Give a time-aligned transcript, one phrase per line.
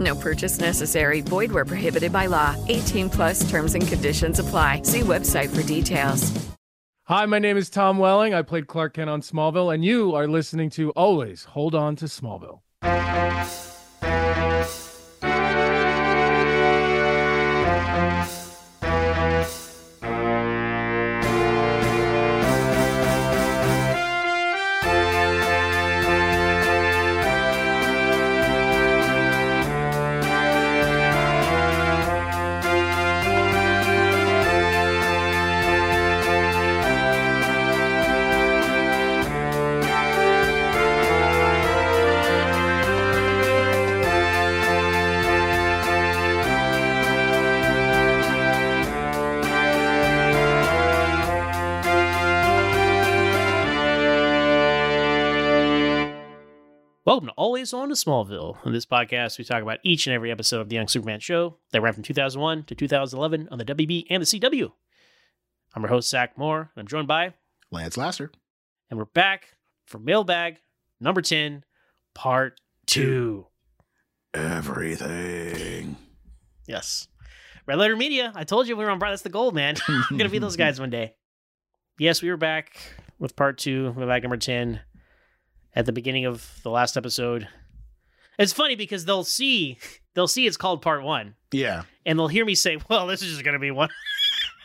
[0.00, 1.20] No purchase necessary.
[1.20, 2.56] Void where prohibited by law.
[2.68, 4.82] 18 plus terms and conditions apply.
[4.82, 6.32] See website for details.
[7.06, 8.32] Hi, my name is Tom Welling.
[8.32, 12.06] I played Clark Kent on Smallville, and you are listening to Always Hold On to
[12.06, 12.60] Smallville.
[57.64, 58.58] Always On to Smallville.
[58.66, 61.56] On this podcast, we talk about each and every episode of The Young Superman Show
[61.72, 64.70] that ran from 2001 to 2011 on the WB and the CW.
[65.74, 67.32] I'm your host, Zach Moore, and I'm joined by,
[67.70, 68.30] Lance Lasser.
[68.90, 69.56] and we're back
[69.86, 70.58] for Mailbag
[71.00, 71.64] number 10,
[72.14, 73.46] part 2.
[74.34, 75.96] Everything.
[76.66, 77.08] Yes.
[77.64, 78.30] Red Letter Media.
[78.34, 79.12] I told you we were on Bright.
[79.12, 79.76] That's the goal, man.
[79.88, 81.14] I'm going to be those guys one day.
[81.98, 82.76] Yes, we were back
[83.18, 84.80] with part two, Mailbag number 10
[85.74, 87.48] at the beginning of the last episode.
[88.38, 89.78] It's funny because they'll see
[90.14, 91.82] they'll see it's called part one, Yeah.
[92.04, 93.88] and they'll hear me say, "Well, this is just going to be one.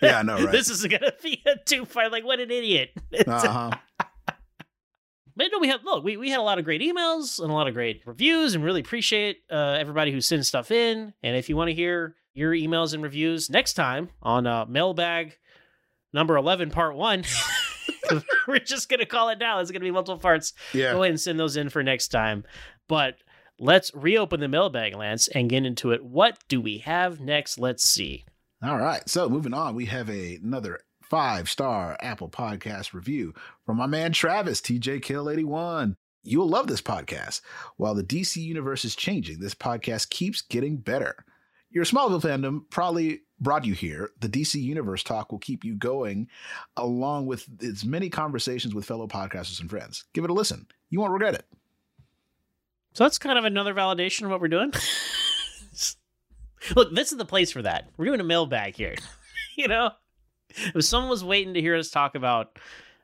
[0.02, 0.52] Yeah, I know, right?
[0.54, 2.92] this is going to be a two part." Like, what an idiot!
[3.28, 3.72] Uh huh.
[5.36, 7.54] But no, we had look, we, we had a lot of great emails and a
[7.54, 11.14] lot of great reviews, and really appreciate uh, everybody who sends stuff in.
[11.24, 15.38] And if you want to hear your emails and reviews next time on uh, mailbag
[16.14, 17.24] number eleven, part one.
[18.48, 19.60] We're just gonna call it now.
[19.60, 20.54] It's gonna be multiple parts.
[20.74, 20.94] Yeah.
[20.94, 22.44] Go ahead and send those in for next time.
[22.88, 23.16] But
[23.60, 26.04] let's reopen the mailbag, Lance, and get into it.
[26.04, 27.60] What do we have next?
[27.60, 28.26] Let's see.
[28.64, 29.08] All right.
[29.08, 33.34] So moving on, we have a, another five star Apple Podcast review
[33.66, 35.96] from my man Travis, TJ Kill 81.
[36.24, 37.42] You'll love this podcast.
[37.78, 41.26] While the DC universe is changing, this podcast keeps getting better.
[41.70, 44.12] Your Smallville fandom probably brought you here.
[44.20, 46.28] The DC Universe talk will keep you going,
[46.78, 50.06] along with its many conversations with fellow podcasters and friends.
[50.14, 50.68] Give it a listen.
[50.90, 51.46] You won't regret it.
[52.94, 54.74] So that's kind of another validation of what we're doing.
[56.76, 57.90] Look, this is the place for that.
[57.98, 58.96] We're doing a mailbag here.
[59.56, 59.92] you know,
[60.50, 62.60] if someone was waiting to hear us talk about,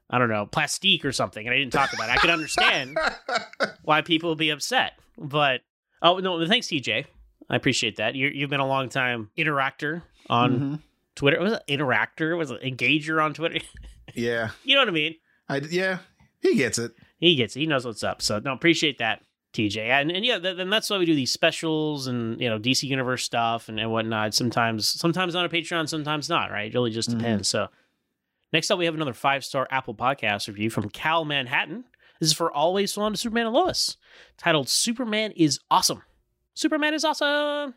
[0.10, 2.98] I don't know, plastique or something, and I didn't talk about it, I could understand
[3.84, 4.94] why people would be upset.
[5.18, 5.62] But
[6.02, 7.06] oh no, thanks, TJ.
[7.50, 8.16] I appreciate that.
[8.16, 10.80] You, you've been a long time interactor on Mhm.
[11.16, 11.40] Twitter.
[11.42, 12.38] Was it interactor?
[12.38, 13.60] Was it engager on Twitter?
[14.14, 14.52] Yeah.
[14.64, 15.16] you know what I mean?
[15.50, 15.98] I, yeah.
[16.42, 16.94] He gets it.
[17.18, 17.60] he gets it.
[17.62, 18.22] He knows what's up.
[18.22, 19.78] So no, appreciate that, TJ.
[19.80, 22.84] And, and yeah, th- then that's why we do these specials and you know DC
[22.84, 24.34] Universe stuff and, and whatnot.
[24.34, 26.52] Sometimes sometimes on a Patreon, sometimes not.
[26.52, 26.68] Right?
[26.72, 27.18] It really just Mhm.
[27.18, 27.48] depends.
[27.50, 27.68] So
[28.54, 31.84] next up, we have another five star Apple Podcast review from Cal Manhattan.
[32.22, 33.98] This is for Always On to Superman and Lois,
[34.38, 36.04] titled "Superman is Awesome."
[36.54, 37.74] Superman is awesome.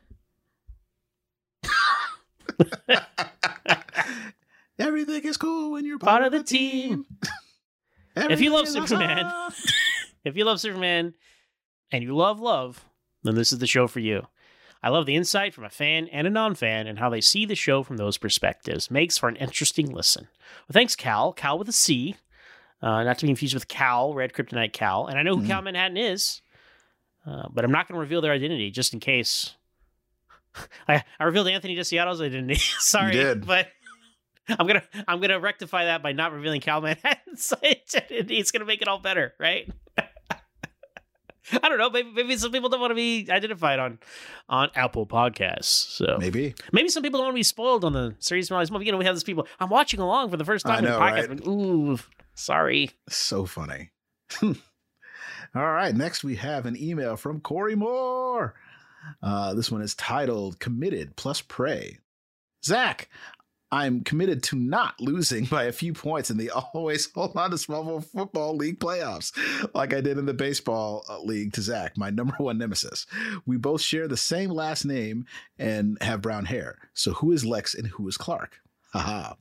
[4.79, 7.07] Everything is cool when you're Part of the team.
[8.17, 9.71] If you love Superman, awesome.
[10.25, 11.15] if you love Superman
[11.93, 12.85] and you love love,
[13.23, 14.27] then this is the show for you.
[14.83, 17.47] I love the insight from a fan and a non fan and how they see
[17.47, 18.91] the show from those perspectives.
[18.91, 20.27] Makes for an interesting listen.
[20.33, 21.33] Well, thanks, Cal.
[21.33, 22.17] Cal with a C.
[22.83, 25.07] Uh, not to be confused with Cal, Red Kryptonite Cal.
[25.07, 25.49] And I know who Mhm.
[25.49, 26.43] Cal Manhattan is,
[27.25, 29.55] uh, but I'm not going to reveal their identity just in case.
[30.89, 32.57] I, I revealed Anthony Desiato's identity.
[32.79, 33.47] Sorry, did.
[33.47, 33.69] but
[34.49, 38.39] I'm gonna I'm gonna rectify that by not revealing Cal Manhattan's identity.
[38.39, 39.71] It's gonna make it all better, right?
[41.51, 41.89] I don't know.
[41.89, 43.99] Maybe, maybe some people don't want to be identified on
[44.51, 45.65] on Apple Podcasts.
[45.97, 46.55] So Maybe.
[46.73, 48.85] maybe some people don't want to be spoiled on the series finale.
[48.85, 49.47] You know, we have these people.
[49.59, 51.29] I'm watching along for the first I time in the podcast.
[51.31, 51.47] right?
[51.47, 51.99] Ooh,
[52.35, 52.91] sorry.
[53.09, 53.91] So funny.
[54.43, 54.53] All
[55.55, 55.95] right.
[55.95, 58.55] Next, we have an email from Corey Moore.
[59.23, 61.99] Uh, this one is titled Committed Plus Prey.
[62.65, 63.09] Zach,
[63.71, 67.57] I'm committed to not losing by a few points in the always hold on to
[67.57, 69.33] Smallville Football League playoffs,
[69.75, 73.07] like I did in the baseball uh, league to Zach, my number one nemesis.
[73.47, 75.27] We both share the same last name
[75.59, 76.79] and have brown hair.
[76.95, 78.61] So who is Lex and who is Clark?
[78.93, 79.35] Haha.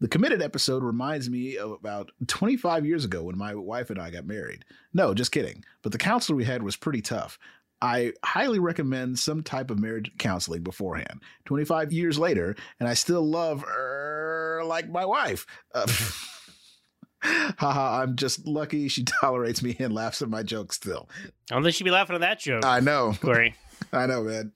[0.00, 4.10] The committed episode reminds me of about 25 years ago when my wife and I
[4.10, 4.64] got married.
[4.94, 5.62] No, just kidding.
[5.82, 7.38] But the counselor we had was pretty tough.
[7.82, 11.22] I highly recommend some type of marriage counseling beforehand.
[11.46, 15.46] 25 years later, and I still love her like my wife.
[15.74, 15.86] Uh,
[17.22, 21.08] haha, I'm just lucky she tolerates me and laughs at my jokes still.
[21.50, 23.14] I don't think she'd be laughing at that joke, I know.
[23.20, 23.54] Corey.
[23.92, 24.52] I know, man.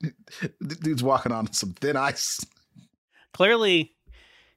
[0.65, 2.45] Dude's walking on some thin ice.
[3.33, 3.93] Clearly,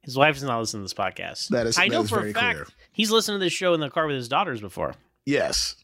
[0.03, 1.49] his wife is not listening to this podcast.
[1.49, 2.67] That is- I that know is for a fact clear.
[2.93, 4.95] he's listened to this show in the car with his daughters before.
[5.27, 5.75] Yes,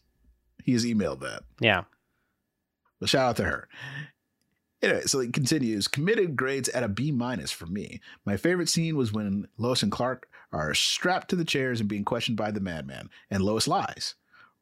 [0.63, 1.43] he has emailed that.
[1.59, 1.83] Yeah.
[2.99, 3.67] But shout out to her.
[4.81, 5.87] Anyway, so it continues.
[5.87, 8.01] Committed grades at a B minus for me.
[8.25, 12.05] My favorite scene was when Lois and Clark are strapped to the chairs and being
[12.05, 14.15] questioned by the madman, and Lois lies.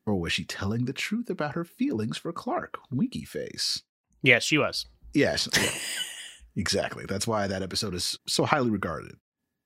[0.06, 2.78] Or was she telling the truth about her feelings for Clark?
[2.92, 3.84] Winky face.
[4.22, 4.86] Yes, she was.
[5.14, 5.70] Yes, yeah.
[6.56, 7.06] exactly.
[7.06, 9.16] That's why that episode is so highly regarded.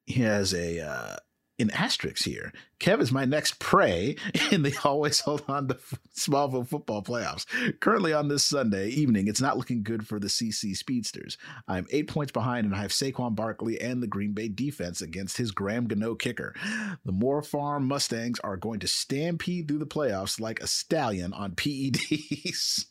[0.06, 1.16] He has a uh,
[1.59, 2.54] an asterisk here.
[2.80, 4.15] Kev is my next prey
[4.51, 5.77] in the always hold on to
[6.15, 7.45] Smallville football playoffs.
[7.80, 11.38] Currently on this Sunday evening, it's not looking good for the CC Speedsters.
[11.68, 15.38] I'm eight points behind, and I have Saquon Barkley and the Green Bay defense against
[15.38, 16.54] his Graham Gano kicker.
[17.06, 21.54] The Moore Farm Mustangs are going to stampede through the playoffs like a stallion on
[21.54, 22.86] PEDs.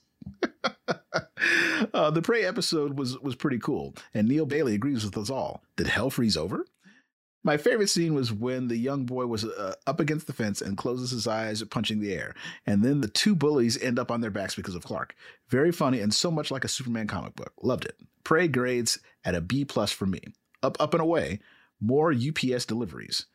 [1.94, 5.62] uh, the prey episode was was pretty cool, and Neil Bailey agrees with us all.
[5.76, 6.66] Did hell freeze over?
[7.46, 10.76] My favorite scene was when the young boy was uh, up against the fence and
[10.76, 12.34] closes his eyes, punching the air,
[12.66, 15.14] and then the two bullies end up on their backs because of Clark.
[15.48, 17.52] Very funny and so much like a Superman comic book.
[17.62, 17.94] Loved it.
[18.24, 20.22] Prey grades at a B plus for me.
[20.64, 21.38] Up, up and away.
[21.80, 23.26] More UPS deliveries.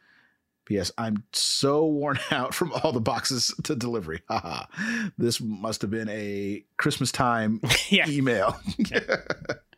[0.65, 0.91] P.S.
[0.97, 4.23] I'm so worn out from all the boxes to delivery.
[4.27, 4.65] Haha.
[5.17, 8.09] this must have been a Christmas time yeah.
[8.09, 8.59] email.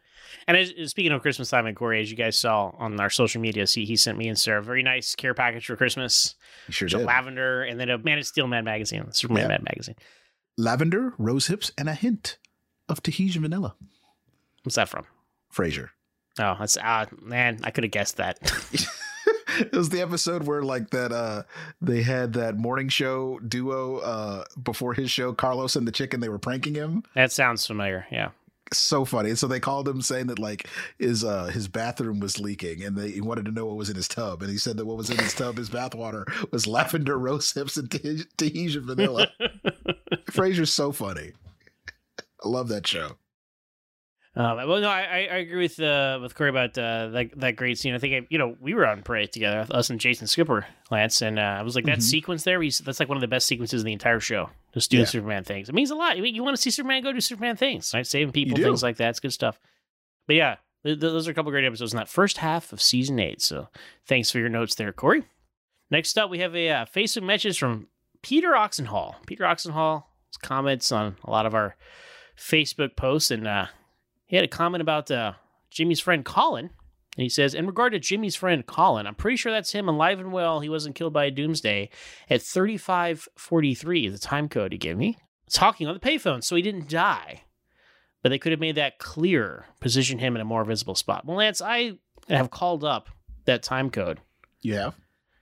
[0.48, 3.42] And as, speaking of Christmas time and Corey, as you guys saw on our social
[3.42, 6.36] media, see he sent me and Sarah a very nice care package for Christmas.
[6.68, 7.06] You sure did.
[7.06, 9.48] lavender and then a Man of Steel Man magazine, Superman Yeah.
[9.50, 9.96] Man magazine.
[10.58, 12.38] Lavender, rose hips, and a hint
[12.90, 13.76] of Tahitian vanilla.
[14.64, 15.06] What's that from?
[15.54, 15.90] Frasier.
[16.40, 18.40] Oh, that's ah man, I could have guessed that.
[19.60, 21.44] it was the episode where like that uh
[21.82, 26.30] they had that morning show duo uh before his show carlos and the chicken they
[26.30, 28.06] were pranking him that sounds familiar.
[28.12, 28.30] Yeah.
[28.78, 29.30] So funny.
[29.30, 30.68] And so they called him saying that like
[31.00, 33.96] his uh his bathroom was leaking and they he wanted to know what was in
[33.96, 34.42] his tub.
[34.42, 37.78] And he said that what was in his tub his bathwater was lavender rose hips
[37.78, 37.90] and
[38.38, 39.28] tahitian vanilla.
[40.32, 41.32] Frasier's so funny.
[42.44, 43.18] I love that show
[44.36, 47.56] Um, well, no, I, I I agree with uh, with Corey about uh, that that
[47.56, 47.94] great scene.
[47.94, 51.22] I think I, you know we were on Prey together, us and Jason Skipper, Lance,
[51.22, 52.02] and uh, I was like that Mhm.
[52.04, 52.58] sequence there.
[52.58, 54.50] We, that's like one of the best sequences in the entire show.
[54.74, 55.06] Just doing Yeah.
[55.10, 55.70] Superman things.
[55.70, 56.18] It means a lot.
[56.18, 58.08] You, you want to see Superman go do Superman things, right?
[58.08, 59.10] Saving people, things like that.
[59.10, 59.60] It's good stuff.
[60.26, 62.82] But yeah, th- th- those are a couple great episodes in that first half of
[62.82, 63.40] season eight.
[63.40, 63.68] So
[64.08, 65.26] thanks for your notes there, Corey.
[65.92, 67.86] Next up, we have a uh, Facebook message from
[68.24, 69.18] Peter Oxenhall.
[69.28, 70.06] Peter Oxenhall
[70.42, 71.76] comments on a lot of our
[72.36, 73.68] Facebook posts, and uh,
[74.34, 75.34] he had a comment about uh,
[75.70, 76.72] Jimmy's friend Colin.
[77.16, 80.20] And he says, in regard to Jimmy's friend Colin, I'm pretty sure that's him alive
[80.20, 80.60] and well.
[80.60, 81.92] He wasn't killed by a doomsday
[82.32, 85.20] at 3543 the time code he gave me.
[85.52, 87.44] Talking on the payphone, so he didn't die.
[88.24, 91.28] But they could have made that clearer, position him in a more visible spot.
[91.28, 93.10] Well, Lance, I have called up
[93.46, 94.20] that time code.
[94.62, 94.96] you have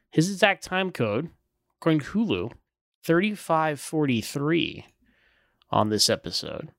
[0.09, 1.29] His exact time code,
[1.77, 2.51] according to Hulu,
[3.05, 4.85] 3543
[5.69, 6.71] on this episode.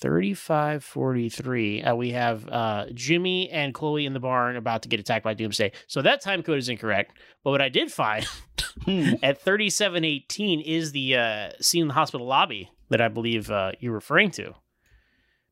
[0.00, 1.82] 3543.
[1.82, 5.34] Uh, we have uh, Jimmy and Chloe in the barn about to get attacked by
[5.34, 5.72] Doomsday.
[5.86, 7.18] So that time code is incorrect.
[7.42, 8.24] But what I did find
[9.22, 13.92] at 3718 is the uh, scene in the hospital lobby that I believe uh, you're
[13.92, 14.54] referring to,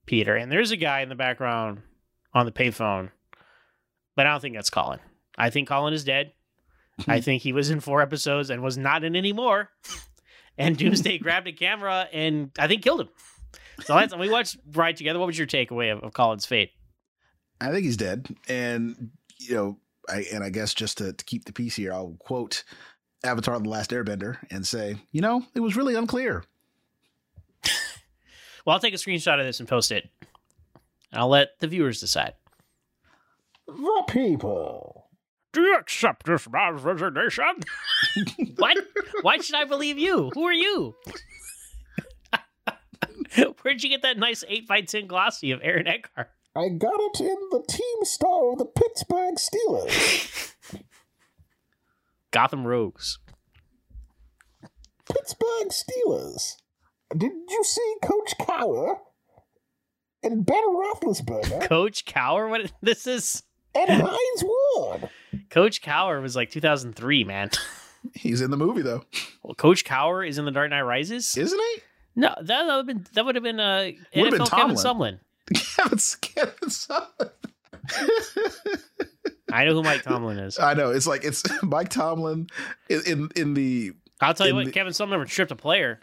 [0.07, 0.37] Peter.
[0.37, 1.83] And there's a guy in the background
[2.33, 3.11] on the payphone,
[4.15, 5.01] but I don't think that's Colin.
[5.37, 6.33] I think Colin is dead.
[7.07, 9.69] I think he was in four episodes and was not in any more.
[10.57, 13.09] And Doomsday grabbed a camera and I think killed him.
[13.81, 15.19] So that's we watched Bride together.
[15.19, 16.71] What was your takeaway of, of Colin's fate?
[17.61, 18.29] I think he's dead.
[18.49, 19.79] And you know,
[20.09, 22.65] I and I guess just to, to keep the peace here, I'll quote
[23.25, 26.45] Avatar: The Last Airbender and say, you know, it was really unclear.
[28.65, 30.11] Well, I'll take a screenshot of this and post it.
[31.13, 32.35] I'll let the viewers decide.
[33.69, 35.09] The people.
[35.53, 37.45] Do you accept this man's resignation?
[38.57, 38.77] what?
[39.23, 40.31] Why should I believe you?
[40.35, 40.97] Who are you?
[43.63, 46.31] Where'd you get that nice 8x10 glossy of Aaron Eckhart?
[46.55, 50.55] I got it in the team star of the Pittsburgh Steelers.
[52.31, 53.19] Gotham Rogues.
[55.09, 56.57] Pittsburgh Steelers.
[57.17, 58.97] Did you see Coach Cowher
[60.23, 62.49] and Ben Roethlisberger Coach Cowher?
[62.51, 62.73] What?
[62.83, 63.43] This is.
[63.75, 65.09] and Hines Ward?
[65.51, 67.51] Coach Cowher was like 2003, man.
[68.15, 69.05] He's in the movie though,
[69.43, 71.37] Well, Coach Cowher is in The Dark Knight Rises.
[71.37, 71.83] isn't he?
[72.17, 75.19] No, that, would have been that would have been uh, been NFL Kevin Sumlin.
[75.55, 77.31] Kevin, Kevin Sumlin.
[79.53, 80.59] I know who Mike Tomlin is.
[80.59, 82.49] I know it's like it's Mike Tomlin
[82.89, 83.93] in in, in the.
[84.21, 86.01] I'll tell you what, the- Kevin Sumlin never tripped a player.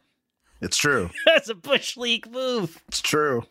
[0.61, 1.09] It's true.
[1.25, 2.81] That's a bush league move.
[2.87, 3.43] It's true.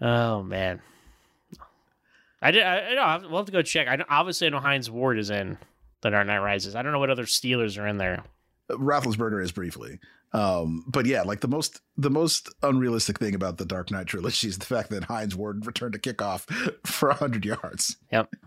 [0.00, 0.80] Oh man,
[2.42, 2.62] I did.
[2.64, 3.28] I, I know.
[3.28, 3.86] We'll have to go check.
[3.88, 5.56] I obviously I know Hines Ward is in
[6.02, 6.74] The Dark Knight Rises.
[6.74, 8.24] I don't know what other Steelers are in there.
[8.70, 9.98] Roethlisberger is briefly.
[10.32, 14.48] Um, but yeah, like the most the most unrealistic thing about the Dark Knight trilogy
[14.48, 16.40] is the fact that Hines Ward returned a kickoff
[16.86, 17.96] for hundred yards.
[18.10, 18.32] Yep.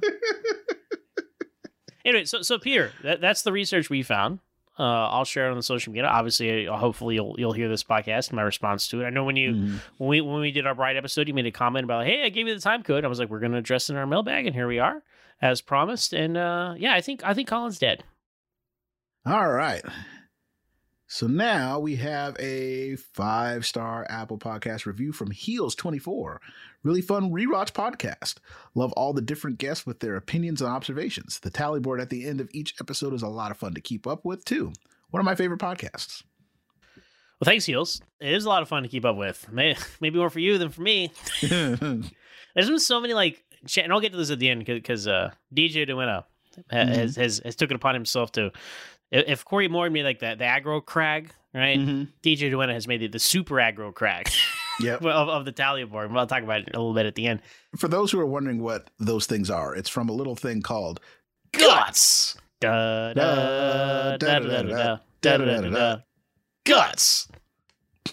[2.06, 4.40] anyway, so so Peter, that, that's the research we found.
[4.80, 6.08] Uh, I'll share it on the social media.
[6.08, 9.06] Obviously, hopefully you'll you'll hear this podcast and my response to it.
[9.06, 9.78] I know when you Mm-hmm.
[9.98, 12.30] when we when we did our Bride episode, you made a comment about, "Hey, I
[12.30, 14.06] gave you the time code." I was like, "We're going to address it in our
[14.06, 15.02] mailbag," and here we are,
[15.42, 16.14] as promised.
[16.14, 18.04] And uh, yeah, I think I think Colin's dead.
[19.28, 19.84] All right.
[21.08, 26.38] So now we have a five star Apple Podcast review from Heels24.
[26.84, 28.36] Really fun rewatch podcast.
[28.76, 31.40] Love all the different guests with their opinions and observations.
[31.40, 33.82] The tally board at the end of each episode is a lot of fun to
[33.82, 34.72] keep up with, too.
[35.10, 36.24] One of my favorite podcasts.
[36.96, 38.02] Well, thanks, Heels.
[38.22, 39.52] It is a lot of fun to keep up with.
[39.52, 41.12] May- Maybe more for you than for me.
[41.42, 42.02] There's
[42.56, 43.44] been so many like,
[43.78, 46.24] and I'll get to this at the end because uh, DJ Dueno
[46.72, 48.52] ha- has, has has took it upon himself to.
[49.12, 51.80] If Corey Moore made like the, the aggro crag, right?
[51.80, 52.04] Mm-hmm.
[52.22, 54.30] DJ Dueno has made the, the super aggro crag
[54.80, 55.02] yep.
[55.02, 56.12] of, of the tally board.
[56.12, 57.42] We'll talk about it a little bit at the end.
[57.78, 61.00] For those who are wondering what those things are, it's from a little thing called
[61.54, 62.38] Guts.
[66.66, 67.28] Guts.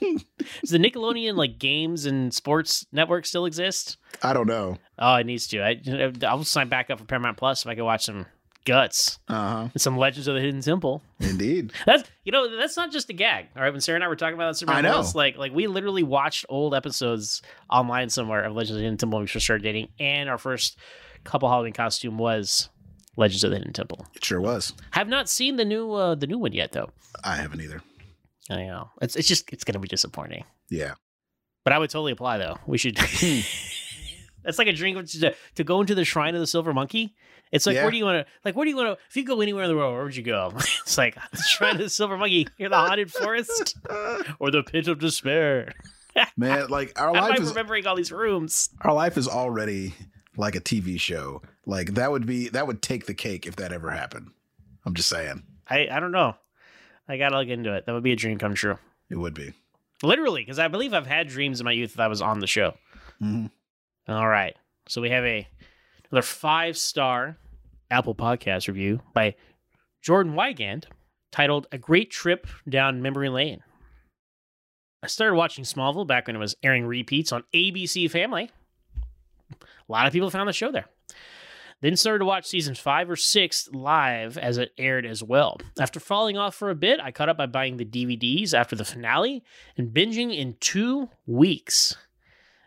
[0.01, 3.97] Does the Nickelodeon like games and sports network still exist?
[4.23, 4.79] I don't know.
[4.99, 5.63] Oh, it needs to.
[5.63, 5.81] I,
[6.27, 8.27] I'll sign back up for Paramount Plus if I can watch some
[8.65, 9.69] Guts Uh huh.
[9.73, 11.03] and some Legends of the Hidden Temple.
[11.21, 11.73] Indeed.
[11.87, 13.47] That's you know that's not just a gag.
[13.55, 14.93] All right, when Sarah and I were talking about that, I know.
[14.95, 18.97] Plus, like like we literally watched old episodes online somewhere of Legends of the Hidden
[18.99, 20.79] Temple when we first started dating, and our first
[21.25, 22.71] couple Halloween costume was
[23.19, 24.07] Legends of the Hidden Temple.
[24.15, 24.73] It sure was.
[24.93, 26.91] Have not seen the new uh, the new one yet though.
[27.23, 27.83] I haven't either.
[28.51, 30.45] I know it's it's just it's gonna be disappointing.
[30.71, 30.95] Yeah.
[31.65, 32.59] But I would totally apply though.
[32.67, 32.99] We should.
[34.45, 37.15] That's like a dream to, to go into the shrine of the silver monkey.
[37.53, 37.83] It's like Yeah.
[37.83, 39.65] where do you want to like where do you want to if you go anywhere
[39.65, 40.53] in the world where would you go?
[40.57, 43.77] it's like the shrine of the silver monkey, you're the haunted forest
[44.39, 45.73] or the pit of despair.
[46.37, 48.71] Man, like our How am I life is remembering all these rooms?
[48.83, 49.95] our life is already
[50.37, 51.43] like a TV show.
[51.67, 54.31] Like that would be that would take the cake if that ever happened.
[54.85, 55.43] I'm just saying.
[55.69, 56.35] I I don't know.
[57.09, 57.87] I gotta look into it.
[57.87, 58.79] That would be a dream come true.
[59.11, 59.53] It would be.
[60.03, 62.47] Literally, because I believe I've had dreams in my youth that I was on the
[62.47, 62.75] show.
[63.23, 63.51] Mhm.
[64.09, 64.57] All right.
[64.89, 65.49] So we have a
[66.11, 67.39] another five star
[67.91, 69.35] Apple Podcast review by
[70.03, 70.85] Jordan Wygand
[71.33, 73.63] titled A Great Trip Down Memory Lane.
[75.03, 78.51] I started watching Smallville back when it was airing repeats on ABC Family.
[79.53, 80.87] A lot of people found the show there.
[81.81, 85.59] Then started to watch season five or six live as it aired as well.
[85.79, 88.87] After falling off for a bit, I caught up by buying the DVDs after the
[88.87, 89.45] finale
[89.77, 91.95] and binging in two weeks.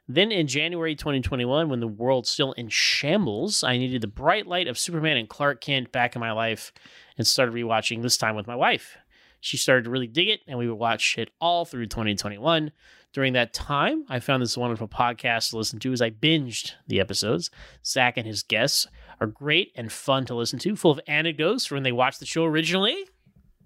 [0.08, 4.68] Then in January 2021, when the world's still in shambles, I needed the bright light
[4.68, 6.72] of Superman and Clark Kent back in my life
[7.18, 8.98] and started rewatching this time with my wife.
[9.42, 12.72] She started to really dig it, and we would watch it all through 2021.
[13.14, 17.00] During that time, I found this wonderful podcast to listen to as I binged the
[17.00, 17.50] episodes.
[17.86, 18.88] Zach and his guests
[19.20, 22.26] are great and fun to listen to, full of anecdotes from when they watched the
[22.26, 23.06] show originally.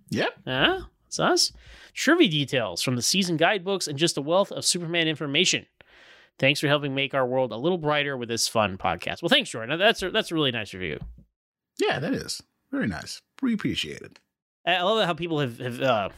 [0.10, 0.34] Yep.
[0.46, 0.82] Huh?
[1.06, 1.54] That's us.
[1.94, 5.66] Trivia details from the season guidebooks and just a wealth of Superman information.
[6.40, 9.22] Thanks for helping make our world a little brighter with this fun podcast.
[9.22, 9.78] Well, thanks, Jordan.
[9.78, 11.00] That's a, that's a really nice review.
[11.80, 12.42] Yeah, that is.
[12.72, 13.22] Very nice.
[13.42, 14.20] We appreciate it.
[14.66, 16.10] I love how people have, have uh,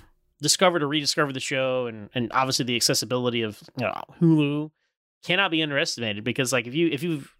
[0.42, 4.72] discovered or rediscovered the show, and, and obviously the accessibility of you know, Hulu
[5.24, 6.24] cannot be underestimated.
[6.24, 7.34] Because like if you if you've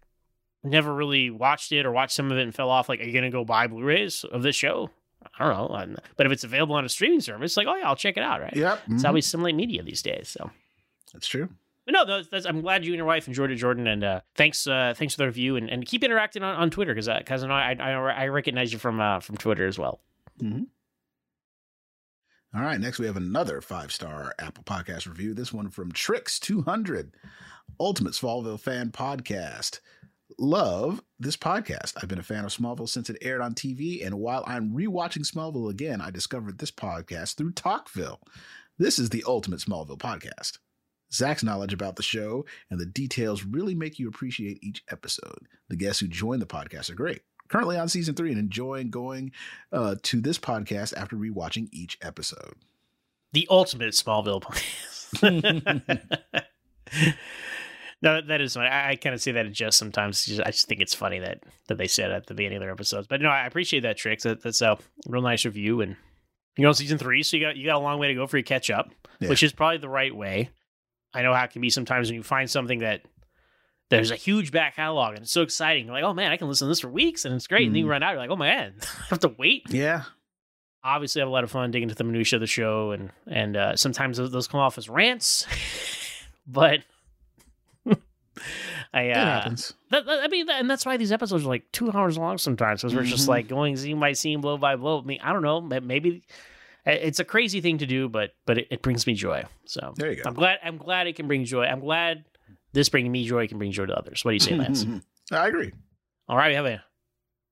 [0.62, 3.12] never really watched it or watched some of it and fell off, like are you
[3.12, 4.90] gonna go buy Blu-rays of this show?
[5.38, 5.96] I don't know.
[6.16, 8.40] But if it's available on a streaming service, like, oh yeah, I'll check it out,
[8.40, 8.54] right?
[8.54, 8.80] Yep.
[8.90, 9.14] It's how mhm.
[9.14, 10.28] we assimilate media these days.
[10.28, 10.50] So,
[11.12, 11.48] That's true.
[11.86, 13.86] But no, I'm glad you and your wife enjoyed it, Jordan.
[13.86, 16.94] And uh, thanks, uh, thanks for the review, and, and keep interacting on, on Twitter
[16.94, 20.00] because because I, I, I I recognize you from uh, from Twitter as well.
[22.54, 25.34] All right, next we have another five star Apple Podcast review.
[25.34, 27.10] This one from Tricks200,
[27.80, 29.80] Ultimate Smallville Fan Podcast.
[30.38, 31.94] Love this podcast.
[31.96, 35.28] I've been a fan of Smallville since it aired on TV, and while I'm rewatching
[35.28, 38.20] Smallville again, I discovered this podcast through Talkville.
[38.78, 40.58] This is the Ultimate Smallville Podcast.
[41.14, 45.46] Zach's knowledge about the show and the details really make you appreciate each episode.
[45.68, 47.22] The guests who join the podcast are great.
[47.48, 49.32] Currently on season three and enjoying going
[49.72, 52.54] uh, to this podcast after rewatching each episode.
[53.32, 55.94] The ultimate Smallville podcast.
[58.02, 58.68] no, that is funny.
[58.68, 60.24] I, I kind of say that in jest sometimes.
[60.24, 62.70] Just- I just think it's funny that that they said at the beginning of their
[62.70, 63.06] episodes.
[63.06, 64.20] But no, I appreciate that trick.
[64.20, 65.96] That, that's a real nice review, and
[66.56, 68.36] you're on season three, so you got you got a long way to go for
[68.36, 68.90] you to catch up,
[69.20, 69.28] Yeah.
[69.28, 70.50] which is probably the right way.
[71.14, 73.02] I know how it can be sometimes when you find something that
[73.90, 75.84] there's a huge back catalog and it's so exciting.
[75.86, 77.66] You're like, oh man, I can listen to this for weeks and it's great.
[77.66, 77.90] And then you Mhm.
[77.90, 80.02] run out, you're like, oh man, I have to wait Yeah.
[80.82, 83.56] obviously have a lot of fun digging into the minutia of the show and and
[83.56, 85.46] uh, sometimes those, those come off as rants
[86.46, 86.80] but
[88.92, 89.74] i It uh happens.
[89.90, 92.36] that, that- i mean that, and that's why these episodes are like two hours long
[92.38, 93.28] sometimes because we're just Mhm.
[93.28, 96.22] like going scene by scene blow by blow i mean i don't know maybe
[96.86, 100.10] it's a crazy thing to do but but it, it brings me joy so There
[100.10, 100.28] you go.
[100.28, 102.24] i'm glad i'm glad it can bring joy i'm glad
[102.72, 104.84] this bringing me joy can bring joy to others what do you say lance
[105.32, 105.72] I agree.
[106.28, 106.82] all right, we have a,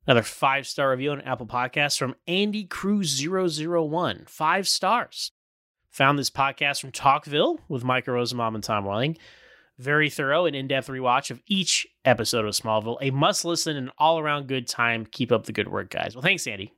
[0.06, 4.24] another five star review on Apple Podcasts from Andy Cruz 001.
[4.28, 5.32] Five stars.
[5.92, 9.16] Found this podcast from Talkville with Michael Rosenbaum and Tom Welling.
[9.78, 12.98] Very thorough and in depth rewatch of each episode of Smallville.
[13.00, 15.06] A must listen and all around good time.
[15.06, 16.14] Keep up the good work, guys.
[16.14, 16.74] Well, thanks, Andy.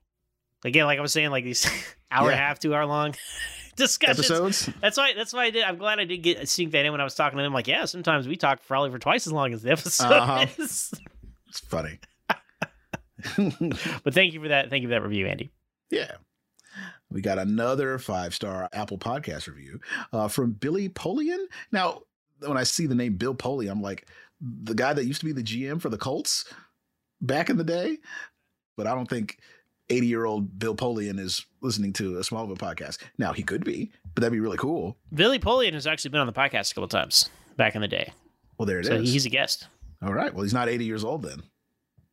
[0.65, 1.67] Again, like I was saying, like these
[2.11, 3.15] hour and a half, two hour long
[3.77, 4.19] discussions.
[4.31, 4.71] Episodes?
[4.81, 5.13] That's why.
[5.15, 5.65] That's why I did.
[5.65, 7.53] I'm glad I did get sink that in when I was talking to them.
[7.53, 10.47] Like, yeah, sometimes we talk probably for twice as long as the episode Uh-huh.
[10.59, 10.93] is.
[11.49, 12.01] It's funny.
[14.03, 14.71] But thank you for that.
[14.71, 15.51] Thank you for that review, Andy.
[15.91, 16.13] yeah.
[17.11, 19.79] We got another five star Apple Podcast review
[20.13, 21.45] uh, from Billy Polian.
[21.71, 22.01] Now,
[22.41, 24.09] when I see the name Bill Polian, I'm like,
[24.41, 26.45] the guy that used to be the GM for the Colts
[27.21, 27.99] back in the day.
[28.77, 29.39] But I don't think
[29.91, 32.99] 80 year old Bill Polian is listening to a Smallville podcast.
[33.19, 34.97] Now, he could be, but that'd be really cool.
[35.13, 38.13] Billy Polian has actually been on the podcast a couple times back in the day,
[38.59, 38.89] Well, there it is.
[38.89, 39.69] so he's a guest.
[40.03, 40.33] All right.
[40.35, 41.43] Well, he's not 80 years old then.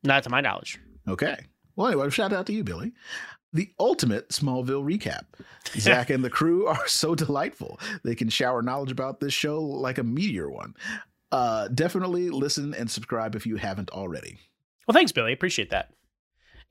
[0.04, 0.80] Not to my knowledge.
[1.08, 1.38] Okay.
[1.76, 2.92] Well, anyway, shout out to you, Billy.
[3.54, 5.24] The ultimate Smallville recap.
[5.80, 7.80] Zach and the crew are so delightful.
[8.04, 10.74] They can shower knowledge about this show like a meteor one.
[11.32, 14.38] Uh, definitely listen and subscribe if you haven't already.
[14.88, 15.32] Well, thanks, Billy.
[15.34, 15.92] Appreciate that.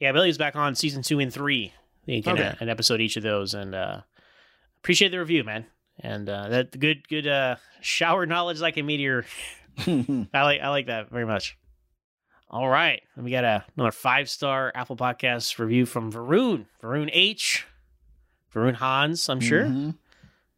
[0.01, 1.73] Yeah, Billy's back on season two and three.
[2.07, 2.57] You can Okay.
[2.61, 4.01] an episode each of those, and uh,
[4.83, 5.67] appreciate the review, man.
[6.01, 9.27] And uh, that good, good uh, shower knowledge like a meteor.
[9.87, 11.57] I like, I like that very much.
[12.49, 17.67] All right, we got a, another five star Apple Podcast review from Varun, Varun H,
[18.53, 19.29] Varun Hans.
[19.29, 19.95] I'm sure Mhm.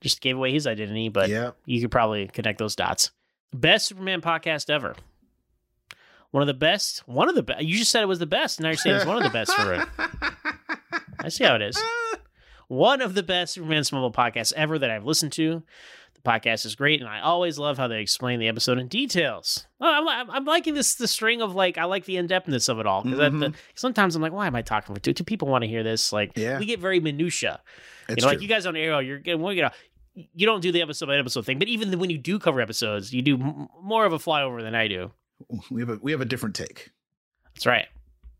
[0.00, 1.56] just gave away his identity, but Yep.
[1.66, 3.10] you could probably connect those dots.
[3.52, 4.94] Best Superman podcast ever.
[6.32, 7.06] One of the best.
[7.06, 7.62] One of the best.
[7.62, 8.58] You just said it was the best.
[8.58, 9.86] and Now you're saying it's one of the best for it.
[11.20, 11.80] I see how it is.
[12.68, 15.62] One of the best Superman Smallville podcasts ever that I've listened to.
[16.14, 19.66] The podcast is great, and I always love how they explain the episode in details.
[19.80, 22.78] I'm, I'm, I'm liking this the string of like I like the in depthness of
[22.78, 23.54] it all because Mhm.
[23.74, 25.12] sometimes I'm like, why am I talking for two?
[25.12, 26.12] Do people want to hear this?
[26.12, 26.58] Like, Yeah.
[26.58, 27.60] we get very minutia.
[28.08, 28.42] It's you know, like true.
[28.42, 29.52] you guys on Arrow, you're getting, well,
[30.14, 33.12] you don't do the episode by episode thing, but even when you do cover episodes,
[33.12, 35.10] you do m- more of a flyover than I do.
[35.70, 36.90] We have a we have a different take.
[37.54, 37.86] That's right.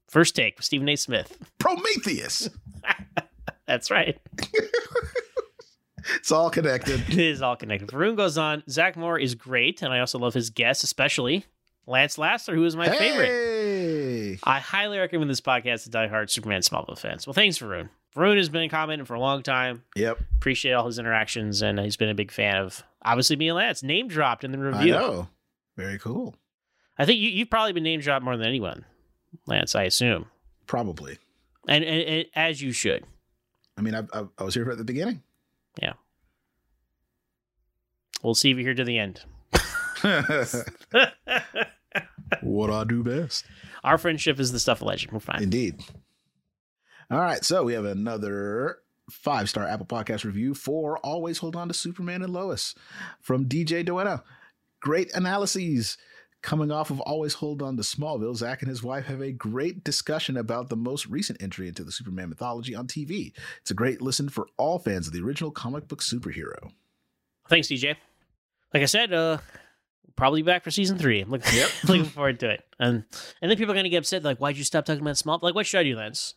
[0.08, 0.96] First take with Stephen A.
[0.96, 1.36] Smith.
[1.58, 2.48] Prometheus.
[3.66, 4.18] That's right.
[6.16, 7.00] It's all connected.
[7.08, 7.88] It is all connected.
[7.88, 8.62] Varun goes on.
[8.68, 11.46] Zach Moore is great, and I also love his guests, especially
[11.86, 14.40] Lance Lasser, who is my favorite.
[14.42, 17.26] I highly recommend this podcast to diehard Superman Smallville fans.
[17.26, 17.88] Well, thanks, Varun.
[18.16, 19.84] Varun has been commenting for a long time.
[19.94, 20.18] Yep.
[20.34, 23.82] Appreciate all his interactions, and he's been a big fan of obviously me and Lance.
[23.82, 24.92] Name dropped in the I review.
[24.92, 25.28] know.
[25.76, 26.34] Very cool.
[26.98, 28.84] I think you, you've probably been name dropped more than anyone,
[29.46, 29.74] Lance.
[29.74, 30.26] I assume,
[30.66, 31.18] Probably.
[31.68, 33.04] and, and, and as you should.
[33.76, 35.22] I mean, I, I, I was here at the beginning.
[35.80, 35.94] Yeah,
[38.22, 39.22] we'll see if you're here to the end.
[42.42, 43.44] what I do best.
[43.84, 45.12] Our friendship is the stuff of legend.
[45.12, 45.42] We're fine.
[45.42, 45.80] Indeed.
[47.10, 47.44] All right.
[47.44, 48.78] So we have another
[49.10, 52.74] five star Apple Podcast review for Always Hold On to Superman and Lois
[53.20, 54.22] from DJ Dueno.
[54.80, 55.98] Great analyses.
[56.42, 59.84] Coming off of Always Hold On to Smallville, Zach and his wife have a great
[59.84, 63.32] discussion about the most recent entry into the Superman mythology on TV.
[63.60, 66.72] It's a great listen for all fans of the original comic book superhero.
[67.48, 67.94] Thanks, DJ.
[68.74, 69.38] Like I said, uh,
[70.16, 71.20] probably back for season three.
[71.20, 72.64] I'm looking, looking forward to it.
[72.80, 73.04] And
[73.40, 75.42] and then people are gonna get upset, like, why'd you stop talking about Smallville?
[75.42, 76.34] Like, what should I do, Lance?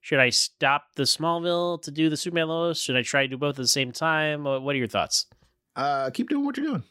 [0.00, 2.80] Should I stop the Smallville to do the Superman Lois?
[2.80, 4.44] Should I try to do both at the same time?
[4.44, 5.26] What what are your thoughts?
[5.74, 6.84] Uh, keep doing what you're doing.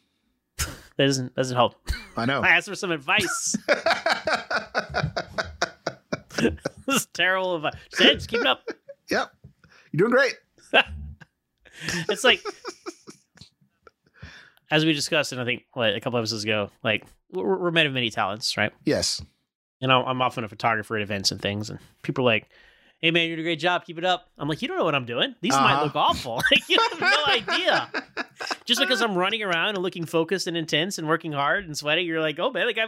[0.58, 1.76] That doesn't doesn't help.
[2.16, 2.42] I know.
[2.44, 3.56] I asked for some advice.
[6.38, 6.54] this
[6.88, 7.74] is terrible advice.
[7.94, 8.68] Said, just keep it up.
[9.10, 9.32] yep.
[9.92, 10.36] You're doing great.
[12.10, 12.44] It's like,
[14.72, 17.86] as we discussed, and I think what a couple episodes ago, like we're, we're men
[17.86, 18.72] of many talents, right?
[18.84, 19.22] Yes.
[19.80, 22.50] And I'm often a photographer at events and things, and people are like,
[23.02, 23.86] "Hey man, you're doing a great job.
[23.86, 25.36] Keep it up." I'm like, "You don't know what I'm doing.
[25.42, 25.84] These might Uh-huh.
[25.86, 26.36] look awful.
[26.52, 27.90] like you have no idea."
[28.66, 32.06] Just because I'm running around and looking focused and intense and working hard and sweating,
[32.06, 32.86] you're like, "Oh man, the guy,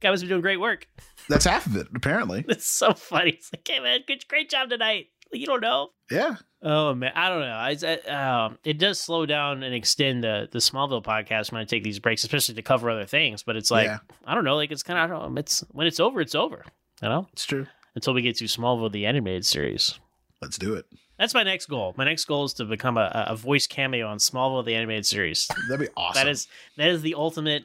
[0.00, 0.86] guy must be doing great work."
[1.28, 2.44] That's half of it, apparently.
[2.48, 3.30] It's so funny.
[3.30, 5.88] It's like, "Hey man, good, great job tonight." Like, you don't know.
[6.10, 6.36] Yeah.
[6.62, 7.46] Oh man, I don't know.
[7.46, 11.64] I, I, um, it does slow down and extend the the Smallville podcast when I
[11.64, 13.42] take these breaks, especially to cover other things.
[13.42, 13.98] But it's like Yeah.
[14.26, 14.56] I don't know.
[14.56, 15.40] Like it's kind of I don't know.
[15.40, 16.64] It's when it's over, it's over.
[17.02, 17.66] You know, It's true.
[17.94, 19.98] Until we get to Smallville, the animated series.
[20.40, 20.86] Let's do it.
[21.18, 21.94] That's my next goal.
[21.96, 25.48] My next goal is to become a, a voice cameo on Smallville, the animated series.
[25.68, 26.20] That'd be awesome.
[26.20, 27.64] That is that is the ultimate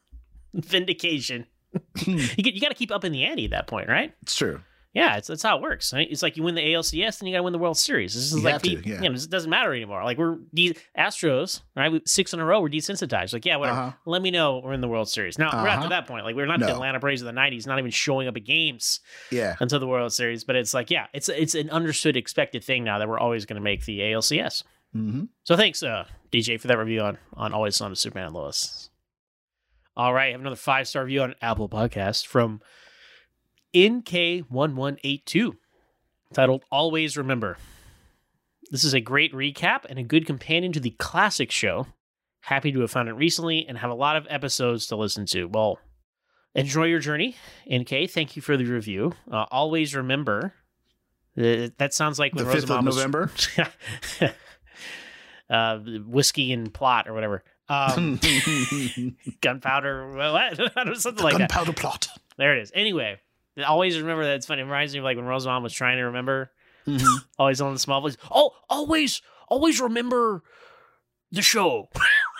[0.54, 1.46] vindication.
[2.06, 4.12] you you got to keep up in the ante at that point, right?
[4.22, 4.60] It's true.
[4.92, 5.92] Yeah, it's that's how it works.
[5.92, 6.08] Right?
[6.10, 8.12] It's like you win the ALCS, then you got to win the World Series.
[8.14, 9.02] This is You like have to, the- yeah.
[9.02, 10.02] you know, this doesn't matter anymore.
[10.02, 11.92] Like we're de- Astros, right?
[11.92, 13.32] We, six in a row, we're desensitized.
[13.32, 13.78] Like yeah, whatever.
[13.78, 13.92] Uh-huh.
[14.04, 15.38] Let me know we're in the World Series.
[15.38, 15.82] Now we're not Uh-huh.
[15.84, 16.24] to that point.
[16.24, 18.98] Like we're not the Atlanta Braves of the '90s, not even showing up at games
[19.30, 19.54] Yeah.
[19.60, 20.42] until the World Series.
[20.42, 23.56] But it's like yeah, it's it's an understood, expected thing now that we're always going
[23.60, 24.64] to make the ALCS.
[24.96, 25.26] Mm-hmm.
[25.44, 28.90] So thanks, uh, DJ, for that review on on Always on Superman and Lois.
[29.96, 32.60] All right, I have another five star review on Apple Podcast from
[33.74, 35.52] NK1182
[36.32, 37.56] titled Always Remember.
[38.70, 41.86] This is a great recap and a good companion to the classic show.
[42.42, 45.46] Happy to have found it recently and have a lot of episodes to listen to.
[45.46, 45.78] Well,
[46.54, 47.36] enjoy your journey,
[47.72, 48.08] NK.
[48.10, 49.12] Thank you for the review.
[49.30, 50.54] Uh, always remember.
[51.36, 53.30] Uh, that sounds like The 5th of Rosamond was- November.
[55.50, 57.42] uh, whiskey and plot or whatever.
[57.68, 58.18] Um,
[59.40, 60.96] gunpowder, well, what?
[61.00, 61.50] something like that.
[61.50, 62.08] Gunpowder plot.
[62.36, 62.72] There it is.
[62.74, 63.18] Anyway,
[63.64, 64.36] always remember that.
[64.36, 64.62] It's funny.
[64.62, 66.50] It reminds me of like when Rosenbaum was trying to remember.
[66.86, 67.16] Mm-hmm.
[67.38, 68.16] Always on the small voice.
[68.30, 70.42] Oh, always, always remember
[71.30, 71.88] the show.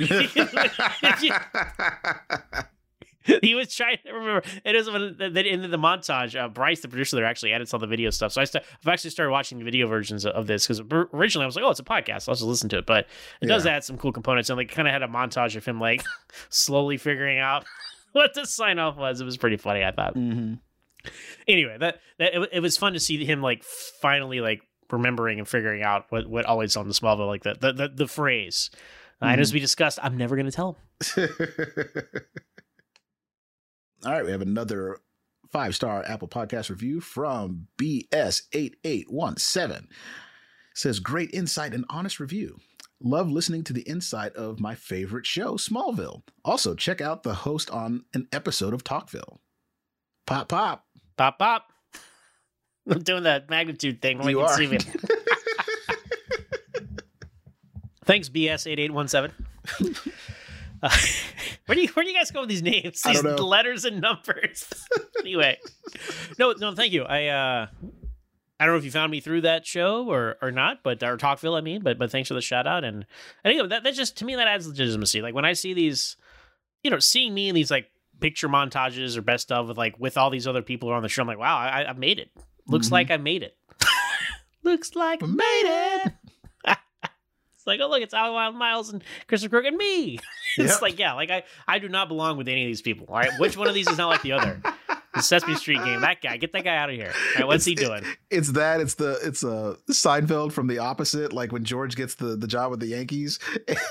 [3.43, 4.43] he was trying to remember.
[4.65, 6.41] It when then in the montage.
[6.41, 8.33] Uh, Bryce, the producer, there actually added some of the video stuff.
[8.33, 10.81] So I st- I've actually started watching the video versions of this because
[11.13, 12.29] originally I was like, oh, it's a podcast.
[12.29, 12.87] I'll just listen to it.
[12.87, 13.07] But
[13.41, 14.51] it does add some cool components.
[14.51, 16.05] And like kind of had a montage of him like
[16.49, 17.65] slowly figuring out
[18.13, 19.21] what the sign off was.
[19.21, 19.85] It was pretty funny.
[19.85, 20.15] I thought.
[20.15, 20.55] mm-hmm.
[21.49, 24.61] Anyway, that, that it, it was fun to see him like finally like
[24.91, 28.09] remembering and figuring out what what always on the Smallville like the the the, the
[28.09, 28.71] phrase.
[29.23, 30.79] Uh, and as we discussed, I'm never going to tell
[31.17, 31.17] him.
[34.05, 34.99] All right, we have another
[35.53, 39.87] five star Apple Podcast review from BS8817.
[40.75, 42.59] Says, Great insight and honest review.
[43.03, 46.23] Love listening to the inside of my favorite show, Smallville.
[46.45, 49.39] Also, check out the host on an episode of Talkville.
[50.27, 50.85] Pop, pop.
[51.21, 51.71] Pop pop.
[52.89, 54.17] I'm doing that magnitude thing.
[54.17, 54.57] When You can are.
[54.57, 54.79] see me.
[58.07, 59.31] Thanks, BS eight eight one seven.
[60.83, 60.89] Uh,
[61.67, 63.03] Where do you where do you guys go with these names?
[63.03, 64.67] These letters and numbers.
[65.19, 65.59] anyway,
[66.39, 67.03] no, no, thank you.
[67.03, 67.67] I uh,
[68.59, 71.19] I don't know if you found me through that show or or not, but or
[71.19, 72.85] Talkville, I mean, but but thanks for the shout out.
[72.85, 73.05] And
[73.45, 75.21] I think that that just to me that adds legitimacy.
[75.21, 76.17] Like when I see these,
[76.83, 80.17] you know, seeing me in these like picture montages or best of with like with
[80.17, 82.31] all these other people on the show, I'm like, wow, I, I made it.
[82.67, 82.93] Looks Mhm.
[82.93, 83.57] like I made it.
[84.63, 86.13] Looks like I made it.
[87.57, 90.19] It's like, oh look, it's Alan Miles and Christopher Crook and me.
[90.57, 90.81] it's Yep.
[90.83, 93.05] like, yeah, like I, I do not belong with any of these people.
[93.11, 94.63] All right, which one of these is not like the other?
[95.15, 96.01] The Sesame Street game.
[96.01, 97.13] That guy, get that guy out of here.
[97.35, 98.15] All right, what's he It's- doing?
[98.31, 98.81] It's that.
[98.81, 99.19] It's the.
[99.23, 101.35] It's uh, Seinfeld from the opposite.
[101.35, 103.39] Like when George gets the the job with the Yankees,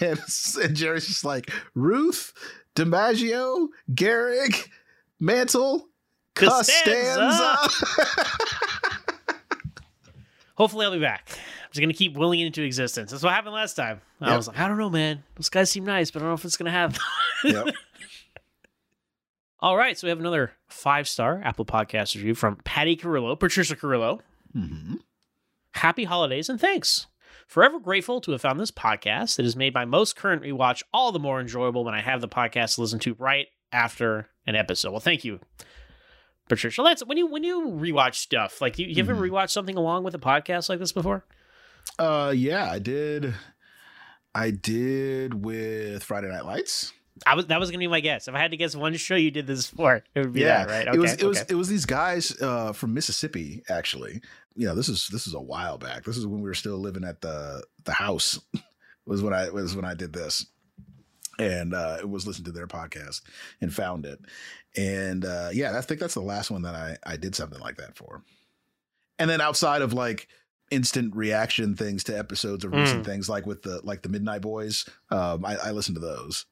[0.01, 0.19] and,
[0.63, 2.33] and Jerry's just like Ruth,
[2.75, 4.67] DiMaggio, Gehrig,
[5.19, 5.88] Mantle,
[6.36, 7.58] Costanza.
[7.62, 8.29] Costanza.
[10.55, 11.29] Hopefully, I'll be back.
[11.29, 13.12] I'm just gonna keep willing it into existence.
[13.12, 14.01] That's what happened last time.
[14.19, 15.23] I was like, I don't know, man.
[15.36, 16.97] Those guys seem nice, but I don't know if it's gonna happen.
[17.43, 17.67] yep.
[19.62, 23.75] All right, so we have another five star Apple Podcast review from Patty Carrillo, Patricia
[23.75, 24.21] Carrillo.
[24.53, 24.95] hmm
[25.73, 27.08] Happy holidays and thanks.
[27.49, 31.12] Forever grateful to have found this podcast that has made my most current rewatch all
[31.12, 34.91] the more enjoyable when I have the podcast to listen to right after an episode.
[34.91, 35.39] Well, thank you,
[36.47, 36.83] Patricia.
[36.83, 39.31] Lance, when you when you rewatch stuff, like you, you ever Mhm.
[39.31, 41.25] rewatch something along with a podcast like this before?
[41.97, 43.33] Uh, yeah, I did.
[44.35, 46.93] I did with Friday Night Lights.
[47.25, 48.27] I was that was gonna be my guess.
[48.27, 50.65] If I had to guess one show you did this for, it would be yeah,
[50.65, 50.88] that, right?
[50.88, 51.53] Okay, it was it was okay.
[51.53, 53.63] it was these guys uh, from Mississippi.
[53.69, 54.21] Actually,
[54.55, 56.03] you know, this is this is a while back.
[56.03, 58.39] This is when we were still living at the the house.
[59.05, 60.45] was when I was when I did this,
[61.39, 63.21] and uh, it was listening to their podcast
[63.60, 64.19] and found it.
[64.77, 67.77] And uh, yeah, I think that's the last one that I I did something like
[67.77, 68.21] that for.
[69.17, 70.27] And then outside of like
[70.71, 73.05] instant reaction things to episodes of recent Mm.
[73.05, 76.45] things like with the like the Midnight Boys, um, I, I listen to those.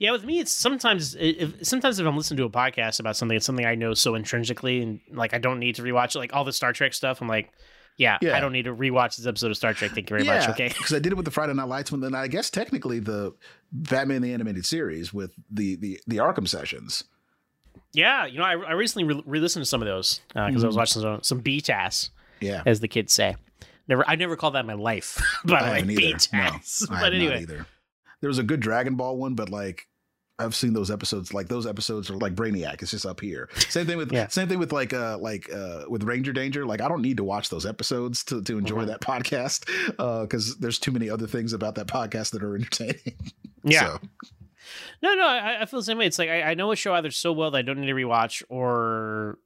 [0.00, 3.36] Yeah, with me, it's sometimes if sometimes if I'm listening to a podcast about something,
[3.36, 6.18] it's something I know so intrinsically, and like I don't need to rewatch it.
[6.18, 7.52] Like all the Star Trek stuff, I'm like,
[7.98, 8.34] yeah, Yeah.
[8.34, 9.90] I don't need to rewatch this episode of Star Trek.
[9.90, 10.48] Thank you very much.
[10.48, 10.68] Okay.
[10.76, 12.00] because I did it with the Friday Night Lights one.
[12.00, 13.34] Then I guess technically the
[13.72, 17.04] Batman the animated series with the the the Arkham sessions.
[17.92, 20.76] Yeah, you know, I, I recently re- re-listened to some of those because I was
[20.76, 20.78] Mhm.
[20.78, 22.08] watching some, some ass.
[22.40, 23.36] Yeah, as the kids say.
[23.86, 25.20] Never, I never called that in my life.
[25.44, 26.18] By the I way, haven't either.
[26.32, 26.38] No,
[26.96, 27.44] I but anyway.
[27.44, 29.88] There was a good Dragon Ball one, but like
[30.40, 31.32] I've seen those episodes.
[31.34, 32.82] Like those episodes are like Brainiac.
[32.82, 33.48] It's just up here.
[33.68, 34.28] Same thing with Yeah.
[34.28, 36.64] same thing with like uh like uh with Ranger Danger.
[36.66, 38.86] Like I don't need to watch those episodes to to enjoy Mhm.
[38.88, 39.66] that podcast
[40.22, 42.96] because there's too many other things about that podcast that are entertaining.
[43.64, 43.96] yeah.
[43.98, 43.98] So,
[45.02, 46.06] No, no, I, I feel the same way.
[46.06, 47.94] It's like I, I know a show either so well that I don't need to
[47.94, 49.38] rewatch, or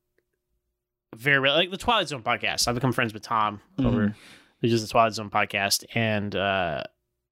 [1.15, 2.67] very like the Twilight Zone podcast.
[2.69, 4.15] I've become friends with Tom over Mhm.
[4.61, 6.83] who's just the Twilight Zone podcast, and uh,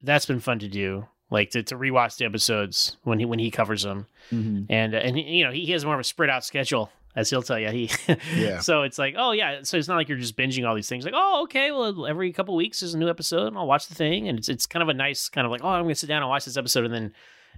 [0.02, 1.06] that's been fun to do.
[1.32, 4.66] Like to, to rewatch the episodes when he when he covers them, mhm.
[4.68, 7.30] and uh, and you know he, he has more of a spread out schedule as
[7.30, 7.70] he'll tell you.
[7.70, 7.90] He
[8.36, 8.60] Yeah.
[8.60, 9.60] So it's like oh yeah.
[9.62, 11.04] So it's not like you're just binging all these things.
[11.06, 13.94] Like oh okay, well every couple weeks is a new episode, and I'll watch the
[13.94, 16.06] thing, and it's it's kind of a nice kind of like oh I'm gonna sit
[16.06, 17.14] down and watch this episode, and then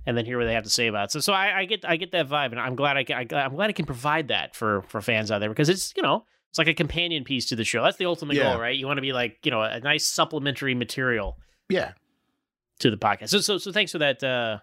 [0.06, 1.10] and then hear what they have to say about it.
[1.10, 3.44] So so I, I get I get that vibe, and I'm glad I can I,
[3.44, 6.24] I'm glad I can provide that for for fans out there because it's you know
[6.48, 7.82] it's like a companion piece to the show.
[7.82, 8.52] That's the ultimate Yeah.
[8.52, 8.76] goal, right?
[8.76, 11.92] You want to be like you know a nice supplementary material yeah.
[12.80, 13.28] To the podcast.
[13.30, 14.58] So so so thanks for that uh,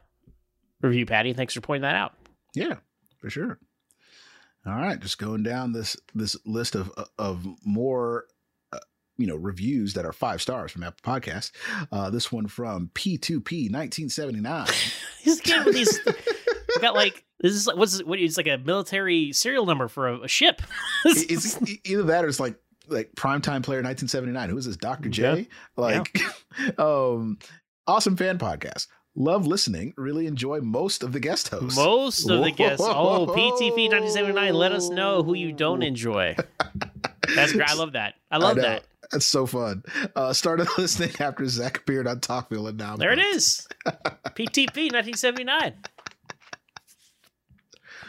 [0.81, 1.33] review, Patty.
[1.33, 2.13] Thanks for pointing that out.
[2.53, 2.75] Yeah,
[3.19, 3.59] for sure.
[4.65, 8.25] All right, just going down this this list of of more
[8.73, 8.79] uh,
[9.17, 11.51] you know reviews that are five stars from Apple Podcast.
[11.91, 14.67] Uh, this one from P2P 1979.
[15.21, 15.99] He's getting with these.
[16.79, 18.19] got like this is like what's it- what?
[18.19, 20.61] It's like a military serial number for a, a ship.
[21.05, 22.55] it's e- either that or it's like
[22.87, 24.49] like primetime player 1979.
[24.49, 24.77] Who is this?
[24.77, 25.09] Dr.
[25.09, 25.47] J?
[25.75, 26.19] Like
[26.77, 27.39] um
[27.87, 28.87] awesome fan podcast.
[29.15, 29.93] Love listening.
[29.97, 31.75] Really enjoy most of the guest hosts.
[31.77, 32.81] Most of the guests.
[32.85, 34.53] Oh, PTP 1979.
[34.53, 36.35] Let us know who you don't enjoy.
[37.35, 37.69] That's great.
[37.69, 38.13] I love that.
[38.31, 38.63] I love know.
[38.63, 38.83] that.
[39.11, 39.83] That's so fun.
[40.15, 43.67] Uh, started listening after Zach appeared on Talkville and now There it is.
[43.85, 45.73] PTP 1979.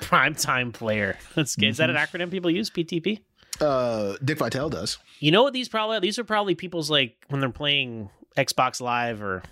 [0.01, 1.17] Prime time player.
[1.35, 1.69] That's good.
[1.69, 2.17] Is that an Mm-hmm.
[2.17, 2.71] acronym people use?
[2.71, 3.21] PTP.
[3.61, 4.99] Uh, Dick Vitale does.
[5.21, 9.23] You know what these probably these are probably people's like when they're playing Xbox Live
[9.23, 9.43] or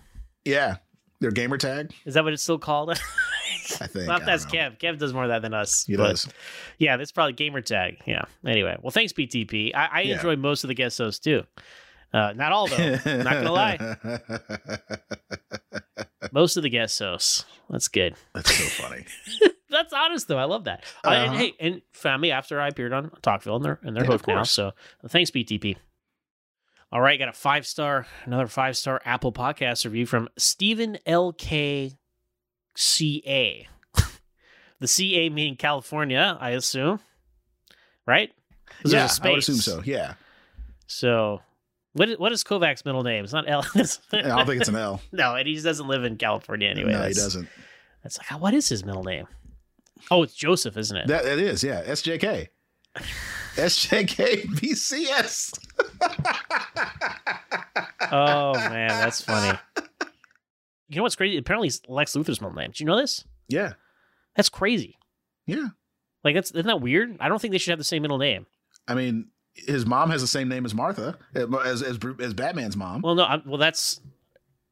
[0.45, 0.77] Yeah,
[1.21, 1.93] their gamer tag.
[2.05, 2.91] is that what it's still called?
[3.81, 4.07] I think.
[4.09, 4.47] Not that's.
[4.47, 4.79] Kev.
[4.79, 5.85] Kev does more of that than us.
[5.87, 6.29] He but- does.
[6.79, 7.99] Yeah, that's probably gamer tag.
[8.07, 8.25] Yeah.
[8.45, 9.75] Anyway, well, thanks BTP.
[9.75, 10.17] I, I Yeah.
[10.17, 11.45] enjoy most of the guest hosts too.
[12.13, 12.97] Uh, not all though.
[13.07, 13.79] not gonna lie.
[16.33, 17.45] Most of the guest hosts.
[17.69, 18.15] That's good.
[18.35, 19.05] That's so funny.
[19.71, 20.39] That's honest though.
[20.39, 20.85] I love that.
[21.05, 21.39] Uh, and Uh-huh.
[21.39, 24.27] hey, and found me after I appeared on Talkville, and they're and they're Yeah, hooked
[24.27, 24.43] now.
[24.43, 24.73] So
[25.09, 25.77] thanks PTP.
[26.93, 31.33] All right, got a five star, another five star Apple Podcast review from Stephen L
[31.33, 31.97] K
[32.75, 33.69] C A.
[34.81, 36.99] the C A meaning California, I assume.
[38.07, 38.33] right?
[38.85, 39.83] yeah, I would assume so.
[39.85, 40.15] Yeah,
[40.89, 41.43] So,
[41.93, 43.23] what is, what is Kovac's middle name?
[43.23, 43.65] It's not L.
[43.75, 43.83] I
[44.23, 45.01] don't think it's an L.
[45.13, 46.93] no, and he just doesn't live in California anyway.
[46.93, 47.49] no, he doesn't.
[48.03, 49.29] That's like, what is his middle name?
[50.11, 51.07] Oh, it's Joseph, isn't it?
[51.07, 51.63] That it is.
[51.63, 52.49] Yeah, SJK.
[53.57, 55.53] SJK BCS.
[58.11, 59.59] Oh man, that's funny.
[60.89, 61.37] You know what's crazy?
[61.39, 62.73] Apparently, it's Lex Luthor's middle name.
[62.75, 63.25] Do you know this?
[63.49, 63.75] Yeah,
[64.37, 64.97] That's crazy.
[65.47, 65.69] yeah.
[66.23, 67.17] Like, that's isn't that weird?
[67.21, 68.47] I don't think they should have the same middle name.
[68.87, 72.77] I mean, his mom has the same name as Martha, eh, as as, as Batman's
[72.77, 73.01] mom.
[73.03, 74.01] Well, no, I, well that's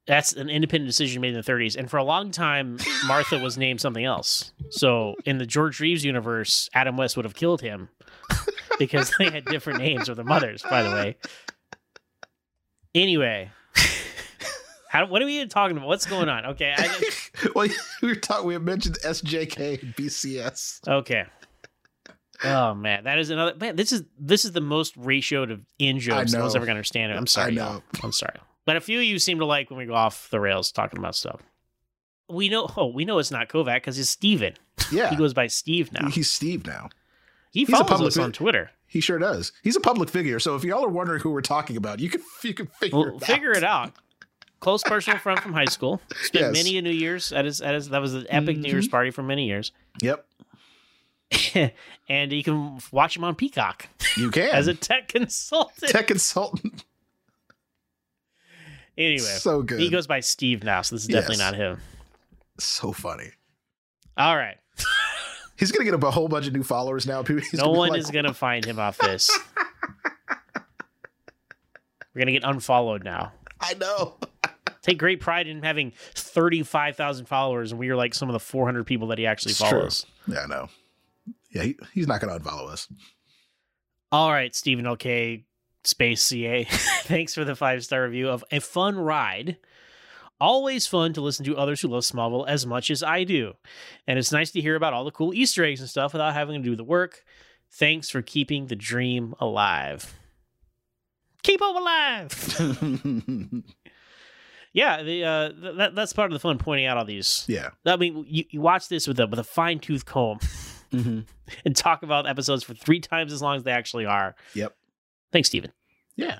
[0.06, 3.56] that's an independent decision made in the 30s, and for a long time, Martha was
[3.58, 4.52] named something else.
[4.70, 7.88] So, in the George Reeves universe, Adam West would have killed him
[8.78, 10.62] because they had different names for their mothers.
[10.68, 11.16] By the way.
[12.94, 13.50] Anyway.
[14.88, 15.86] How, what are we even talking about?
[15.88, 16.46] What's going on?
[16.46, 17.10] Okay, I,
[17.54, 17.68] well,
[18.02, 18.46] we were talking.
[18.46, 20.88] We mentioned SJK BCS.
[20.88, 21.24] Okay.
[22.44, 23.76] Oh man, that is another man.
[23.76, 26.76] This is this is the most ratioed of in jokes I I was ever gonna
[26.76, 27.16] understand it.
[27.16, 27.74] I'm sorry, I y'all.
[27.74, 27.82] know.
[28.02, 30.38] I'm sorry, but a few of you seem to like when we go off the
[30.40, 31.42] rails talking about stuff.
[32.28, 32.70] we know.
[32.76, 34.54] Oh, we know it's not Kovac because it's Steven.
[34.92, 35.10] Yeah.
[35.10, 36.08] He goes by Steve now.
[36.08, 36.88] He's Steve now.
[37.50, 38.70] He a follows us on Twitter.
[38.88, 39.52] He sure does.
[39.62, 40.40] He's a public figure.
[40.40, 43.16] So if y'all are wondering who we're talking about, you can you can figure Well,
[43.16, 43.56] it figure out.
[43.58, 43.92] it out.
[44.60, 46.00] Close personal friend from high school.
[46.22, 46.64] Spent Yes.
[46.64, 47.90] many a New Year's at his at his.
[47.90, 48.90] That was an epic New Year's mm-hmm.
[48.92, 49.72] party for many years.
[50.02, 50.26] Yep.
[52.08, 54.48] and you can watch him on Peacock You can.
[54.54, 55.90] as a tech consultant.
[55.90, 56.84] tech consultant.
[58.96, 59.80] anyway, So good.
[59.80, 61.52] He goes by Steve now, so this is definitely Yes.
[61.52, 61.80] not him.
[62.58, 63.30] So funny.
[64.16, 64.56] All right.
[65.58, 67.22] He's gonna get a whole bunch of new followers now.
[67.24, 69.30] He's no gonna one like, is going to find him off this.
[72.14, 73.32] We're going to get unfollowed now.
[73.60, 74.16] I know.
[74.82, 78.84] Take great pride in having 35,000 followers, and we are like some of the 400
[78.84, 79.68] people that he actually It's true.
[79.68, 80.06] follows.
[80.26, 80.68] Yeah, I know.
[81.50, 82.88] Yeah, he, he's not gonna unfollow us.
[84.10, 85.44] All right, Stephen LK,
[85.84, 86.64] Space CA.
[86.64, 89.58] Thanks for the five star review of A Fun Ride.
[90.40, 93.54] Always fun to listen to others who love Smallville as much as I do.
[94.06, 96.62] And it's nice to hear about all the cool Easter eggs and stuff without having
[96.62, 97.24] to do the work.
[97.72, 100.14] Thanks for keeping the dream alive.
[101.42, 102.32] Keep them alive.
[104.72, 107.44] yeah, the uh, th- that, that's part of the fun pointing out all these.
[107.48, 107.70] yeah.
[107.84, 110.38] I mean, you, you watch this with a with a fine tooth comb
[110.92, 111.20] Mm-hmm.
[111.66, 114.34] and talk about episodes for three times as long as they actually are.
[114.54, 114.74] Yep.
[115.32, 115.72] Thanks, Stephen.
[116.16, 116.38] Yeah.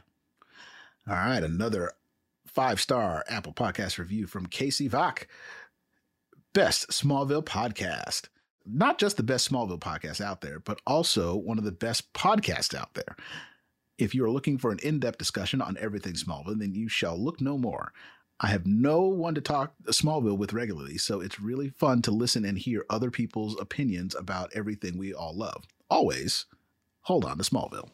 [1.06, 1.92] All right, another
[2.59, 5.27] five star Apple Podcast review from Casey Vach.
[6.55, 8.23] Best Smallville podcast.
[8.66, 12.75] Not just the best Smallville podcast out there, but also one of the best podcasts
[12.75, 13.14] out there.
[13.97, 17.16] If you are looking for an in depth discussion on everything Smallville, then you shall
[17.16, 17.92] look no more.
[18.40, 22.44] I have no one to talk Smallville with regularly, so it's really fun to listen
[22.44, 25.62] and hear other people's opinions about everything we all love.
[25.88, 26.47] Always
[27.03, 27.90] hold on to Smallville.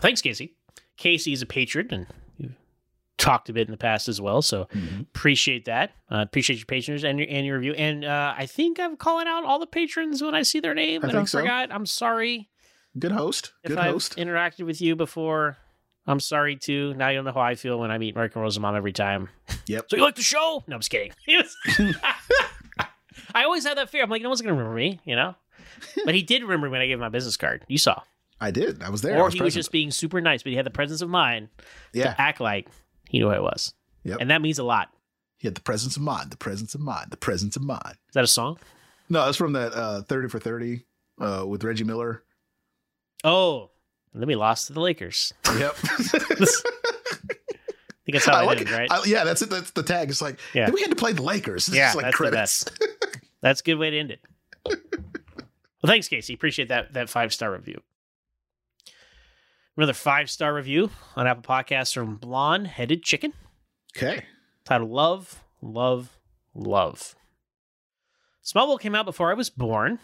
[0.00, 0.54] Thanks, Casey.
[0.96, 2.06] Casey is a patron, and
[3.18, 4.40] talked a bit in the past as well.
[4.40, 4.68] So
[5.00, 5.90] appreciate that.
[6.10, 7.74] Uh, appreciate your patrons and your and your review.
[7.74, 11.02] And uh, I think I'm calling out all the patrons when I see their name.
[11.02, 11.40] I and I think so.
[11.40, 11.72] forgot.
[11.72, 12.48] I'm sorry
[12.98, 13.52] Good host.
[13.62, 14.16] if Good I've host.
[14.16, 15.58] interacted with you before.
[16.06, 16.94] I'm sorry too.
[16.94, 19.28] Now you don't know how I feel when I meet Michael Rosenbaum every time.
[19.66, 19.90] Yep.
[19.90, 20.64] So you like the show?
[20.66, 21.12] No, I'm just kidding.
[23.34, 24.02] I always had that fear.
[24.02, 25.34] I'm like, no one's gonna remember me, you know.
[26.04, 27.64] But he did remember when I gave him my business card.
[27.68, 28.00] You saw,
[28.40, 28.82] I did.
[28.82, 29.18] I was there.
[29.18, 31.48] Or was he was just being super nice, but he had the presence of mind
[31.92, 32.14] yeah.
[32.14, 32.68] to act like
[33.08, 33.74] he knew who I was.
[34.04, 34.18] Yep.
[34.20, 34.90] And that means a lot.
[35.38, 36.30] He had the presence of mind.
[36.30, 37.10] The presence of mind.
[37.10, 37.96] The presence of mind.
[38.08, 38.58] Is that a song?
[39.08, 40.84] No, that's from that uh, thirty for thirty
[41.20, 42.22] uh, with Reggie Miller.
[43.24, 43.70] Oh,
[44.12, 45.32] and then we lost to the Lakers.
[45.58, 45.76] Yep.
[45.84, 45.96] I
[48.10, 48.78] think that's how I it like ended, it.
[48.78, 48.90] right?
[48.90, 49.50] I- yeah, that's it.
[49.50, 50.08] That's the tag.
[50.10, 50.70] It's like Yeah.
[50.70, 51.68] we had to play the Lakers.
[51.68, 52.64] It's yeah, like that's credits.
[52.64, 53.26] the best.
[53.42, 54.20] That's a good way to end it.
[54.66, 54.76] well,
[55.86, 56.34] thanks, Casey.
[56.34, 57.80] Appreciate that that five star review.
[59.78, 63.32] Another five star review on Apple Podcasts from Blonde Headed Chicken.
[63.96, 64.24] Okay.
[64.64, 66.18] titled Love, Love,
[66.52, 67.14] Love.
[68.44, 70.00] Smallville came out before I was born,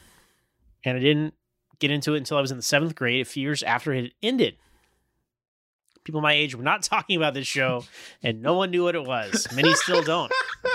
[0.84, 1.34] and I didn't
[1.80, 4.02] get into it until I was in the seventh grade, a few years after it
[4.04, 4.58] had ended.
[6.04, 7.84] People my age were not talking about this show,
[8.22, 9.48] and no one knew what it was.
[9.56, 10.32] Many still don't.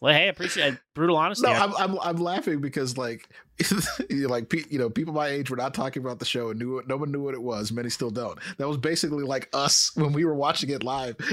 [0.00, 0.80] Well, hey, I appreciate it.
[0.94, 1.46] brutal honesty.
[1.46, 3.28] No, I'm, I'm I'm laughing because like
[4.10, 6.82] like pe- you know people my age were not talking about the show and knew
[6.86, 7.72] no one knew what it was.
[7.72, 8.38] Many still don't.
[8.58, 11.16] That was basically like us when we were watching it live.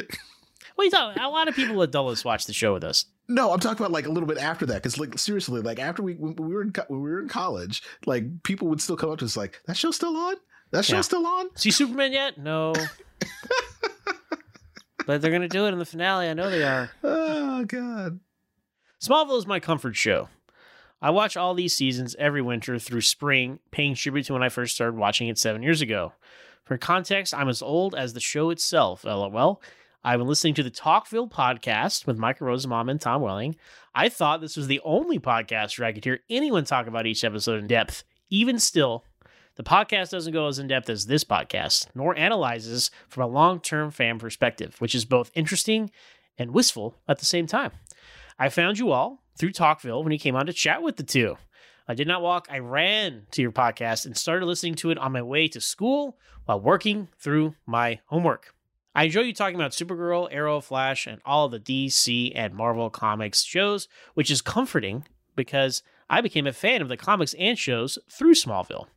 [0.76, 1.22] What you talking?
[1.22, 3.06] A lot of people at Dulles watch the show with us.
[3.28, 6.02] No, I'm talking about like a little bit after that because like seriously, like after
[6.02, 8.98] we when we were in co- when we were in college, like people would still
[8.98, 10.34] come up to us like that show's still on.
[10.72, 11.02] That show's Yeah.
[11.02, 11.56] still on.
[11.56, 12.40] See Superman yet?
[12.40, 12.74] No.
[15.06, 16.28] but they're gonna do it in the finale.
[16.28, 16.90] I know they are.
[17.04, 18.20] Oh god.
[19.04, 20.30] Smallville is my comfort show.
[21.02, 24.76] I watch all these seasons every winter through spring, paying tribute to when I first
[24.76, 26.14] started watching it seven years ago.
[26.64, 29.62] For context, I'm as old as the show itself, lol.
[30.06, 33.58] I've been listening to the Talkville podcast with Michael Rosenbaum and Tom Welling.
[33.94, 37.26] I thought this was the only podcast where I could hear anyone talk about each
[37.26, 38.06] episode in depth.
[38.30, 39.04] Even still,
[39.56, 43.60] the podcast doesn't go as in depth as this podcast, nor analyzes from a long
[43.60, 45.92] term fan perspective, which is both interesting
[46.38, 47.72] and wistful at the same time.
[48.44, 51.38] I found you all through Talkville when you came on to chat with the two.
[51.88, 55.14] I did not walk, I ran to your podcast and started listening to it on
[55.14, 58.54] my way to school while working through my homework.
[58.94, 63.46] I enjoy you talking about Supergirl, Arrow, Flash, and all the DC and Marvel comics
[63.46, 68.34] shows, which is comforting because I became a fan of the comics and shows through
[68.34, 68.88] Smallville.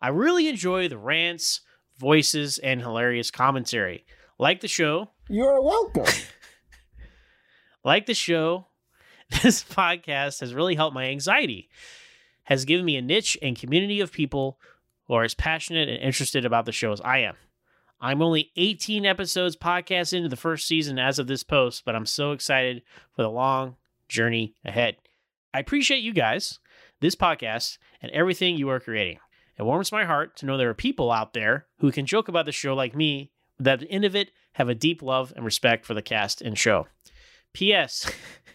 [0.00, 1.62] I really enjoy the rants,
[1.98, 4.06] voices, and hilarious commentary.
[4.38, 6.06] Like the show, You're welcome.
[7.84, 8.68] like the show,
[9.42, 11.68] this podcast has really helped my anxiety,
[12.44, 14.58] has given me a niche and community of people
[15.06, 17.36] who are as passionate and interested about the show as I am.
[18.00, 22.06] I'm only 18 episodes podcast into the first season as of this post, but I'm
[22.06, 22.82] so excited
[23.14, 23.76] for the long,
[24.08, 24.96] journey ahead.
[25.54, 26.58] I appreciate you guys,
[27.00, 29.18] this podcast, and everything you are creating.
[29.56, 32.44] It warms my heart to know there are people out there who can joke about
[32.44, 35.44] the show like me, that at the end of it have a deep love and
[35.44, 36.86] respect for the cast and show.
[37.52, 38.10] P.S.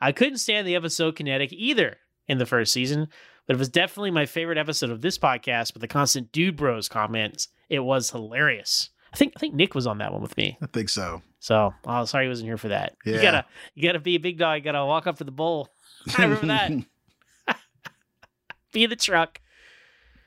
[0.00, 1.96] I couldn't stand the episode Kinetic either
[2.26, 3.08] in the first season,
[3.46, 6.88] but it was definitely my favorite episode of this podcast with the constant dude bros
[6.88, 7.48] comments.
[7.68, 8.90] It was hilarious.
[9.12, 10.58] I think I think Nick was on that one with me.
[10.62, 11.22] I think so.
[11.40, 12.96] So, oh, sorry he wasn't here for that.
[13.04, 13.14] Yeah.
[13.14, 13.44] You gotta
[13.74, 14.58] you gotta be a big dog.
[14.58, 15.68] You gotta walk up to the bowl.
[16.18, 17.56] I remember that.
[18.72, 19.40] be the truck.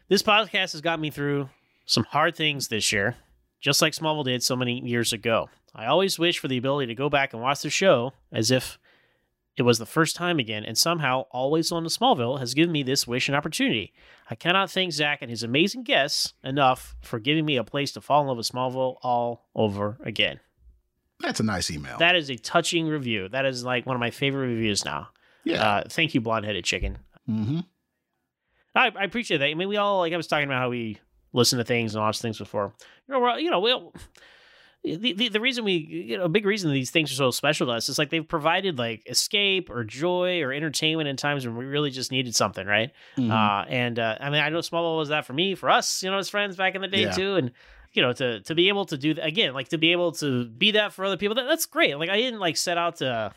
[0.10, 1.50] This podcast has got me through
[1.86, 3.18] some hard things this year,
[3.60, 5.50] just like Smallville did so many years ago.
[5.74, 8.78] I always wish for the ability to go back and watch the show as if
[9.58, 12.84] it was the first time again, and somehow Always on to Smallville has given me
[12.84, 13.93] this wish and opportunity.
[14.30, 18.02] I cannot thank Zach and his amazing guests enough for giving me a place to
[18.02, 20.39] fall in love with Smallville all over again.
[21.20, 21.97] That's a nice email.
[21.97, 23.30] That is a touching review.
[23.30, 25.10] That is like one of my favorite reviews now.
[25.43, 25.64] yeah.
[25.64, 26.97] Uh, thank you, blonde headed chicken.
[27.30, 27.60] mm-hmm.
[28.74, 29.47] I, I appreciate that.
[29.47, 30.97] I mean, we all like I was talking about how we
[31.34, 32.74] listen to things and watch things before.
[33.08, 33.72] You know, we're, you know, we
[34.84, 37.67] the, the the reason we you know a big reason these things are so special
[37.67, 41.55] to us is like they've provided like escape or joy or entertainment in times when
[41.55, 42.91] we really just needed something, right?
[43.17, 43.32] Mm-hmm.
[43.32, 46.09] Uh, and uh, I mean, I know Smallville was that for me, for us, you
[46.09, 47.11] know, as friends back in the day Yeah.
[47.11, 47.51] too, and
[47.93, 50.45] you know, to to be able to do that again, like to be able to
[50.45, 51.97] be that for other people, that, that's great.
[51.97, 53.34] Like I didn't like set out to.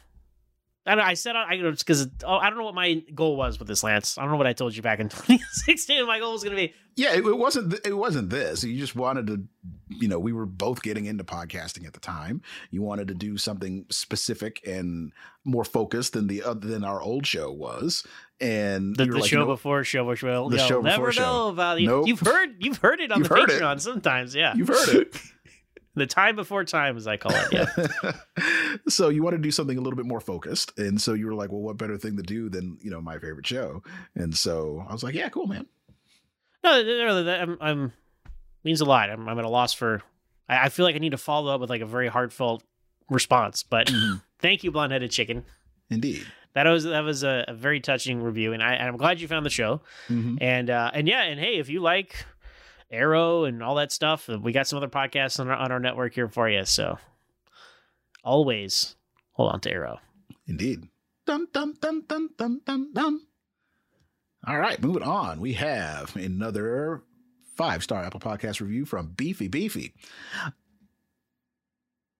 [0.86, 3.68] I, don't, I out I because oh, I don't know what my goal was with
[3.68, 4.18] this, Lance.
[4.18, 6.06] I don't know what I told you back in 2016.
[6.06, 7.74] My goal was going to be Yeah, it, it wasn't.
[7.86, 8.64] It wasn't this.
[8.64, 9.42] You just wanted to,
[9.88, 12.42] you know, we were both getting into podcasting at the time.
[12.70, 15.12] You wanted to do something specific and
[15.44, 18.04] more focused than the other than our old show was.
[18.40, 20.50] And the, the like, show you know, before show before show.
[20.50, 21.22] The You'll show never before show.
[21.22, 21.86] know about you.
[21.86, 22.08] Nope.
[22.08, 23.60] You've heard you've heard it on You've the heard it.
[23.62, 24.34] Patreon sometimes.
[24.34, 25.16] Yeah, You've heard it.
[25.94, 27.52] the time before time, as I call it.
[27.52, 28.12] Yeah.
[28.88, 31.34] so you want to do something a little bit more focused, and so you were
[31.34, 33.82] like, well, what better thing to do than you know my favorite show?
[34.14, 35.66] And so I was like, yeah, cool, man.
[36.62, 37.92] No, really, that I'm, I'm
[38.64, 39.10] means a lot.
[39.10, 40.02] I'm, I'm at a loss for.
[40.48, 42.62] I, I feel like I need to follow up with like a very heartfelt
[43.08, 43.62] response.
[43.62, 43.90] But
[44.40, 45.44] thank you, blonde headed chicken.
[45.90, 46.26] Indeed.
[46.54, 49.26] That was that was a, a very touching review, and I and I'm glad you
[49.28, 49.80] found the show.
[50.08, 50.38] Mhm.
[50.40, 52.24] And uh, and yeah, and hey, if you like
[52.90, 56.14] Arrow and all that stuff, we got some other podcasts on our, on our network
[56.14, 56.64] here for you.
[56.64, 56.98] So
[58.22, 58.96] always
[59.32, 59.98] hold on to Arrow.
[60.46, 60.88] Indeed.
[61.26, 63.20] Dun dun dun dun dun dun dun.
[64.46, 65.40] All right, moving on.
[65.40, 67.02] We have another
[67.56, 69.94] five star Apple Podcast review from Beefy Beefy.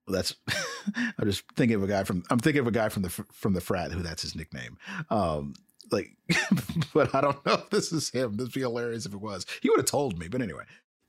[0.07, 0.35] Well, that's
[0.95, 3.53] I'm just thinking of a guy from I'm thinking of a guy from the from
[3.53, 4.77] the frat who that's his nickname.
[5.09, 5.53] Um,
[5.91, 6.15] like,
[6.93, 8.35] but I don't know if this is him.
[8.35, 9.45] This would be hilarious if it was.
[9.61, 10.27] He would have told me.
[10.27, 10.63] But anyway,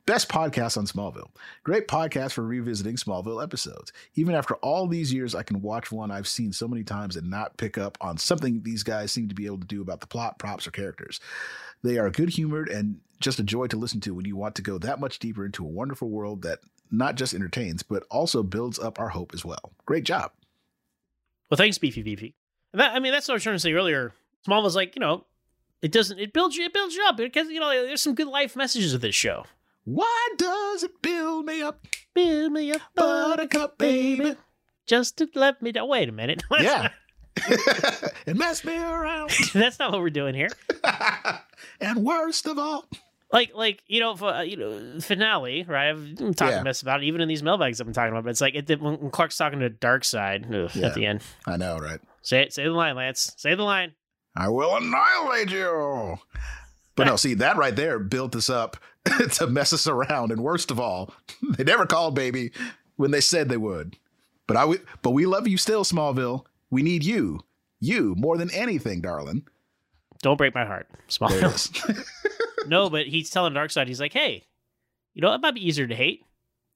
[0.07, 1.31] best podcast on Smallville.
[1.65, 3.93] Great podcast for revisiting Smallville episodes.
[4.15, 7.29] Even after all these years, I can watch one I've seen so many times and
[7.29, 10.07] not pick up on something these guys seem to be able to do about the
[10.07, 11.21] plot, props, or characters.
[11.83, 14.63] They are good humored and just a joy to listen to when you want to
[14.63, 16.61] go that much deeper into a wonderful world that
[16.91, 19.73] not just entertains, but also builds up our hope as well.
[19.87, 20.33] Great job.
[21.51, 22.35] Well, thanks, Beefy Beefy.
[22.73, 24.13] That, I mean, that's what I was trying to say earlier.
[24.47, 25.25] Small was like, you know,
[25.83, 28.29] it doesn't it builds you it builds you up because you know there's some good
[28.29, 29.45] life messages of this show.
[29.85, 31.85] Why does it build me up?
[32.15, 34.37] Build me up, Buttercup, baby.
[34.87, 35.89] just to let me down.
[35.89, 36.45] Wait a minute.
[36.61, 36.91] Yeah.
[38.27, 39.31] and mess me around.
[39.53, 40.49] that's not what we're doing here.
[41.81, 42.87] and worst of all,
[43.33, 46.63] like like you know for, uh, you know finale right i've been talking Yeah.
[46.63, 48.81] mess about it even in these mailbags i've been talking about but it's like it,
[48.81, 50.87] when clark's talking to Darkseid Yeah.
[50.87, 52.01] at the end I know, right?
[52.23, 53.93] say it say the line lance say the line
[54.37, 56.19] I will annihilate you.
[56.95, 58.77] But no, see that right there built us up
[59.33, 61.13] to mess us around, and worst of all,
[61.57, 62.53] they never called baby
[62.97, 63.97] when they said they would.
[64.47, 66.45] But I, w- but we love you still, Smallville.
[66.71, 67.41] We need you,
[67.81, 69.47] you more than anything, darling.
[70.23, 71.41] don't break my heart Smallville.
[71.87, 72.11] There it is.
[72.69, 74.45] no but he's telling Darkseid he's like hey
[75.15, 76.25] you know it might be easier to hate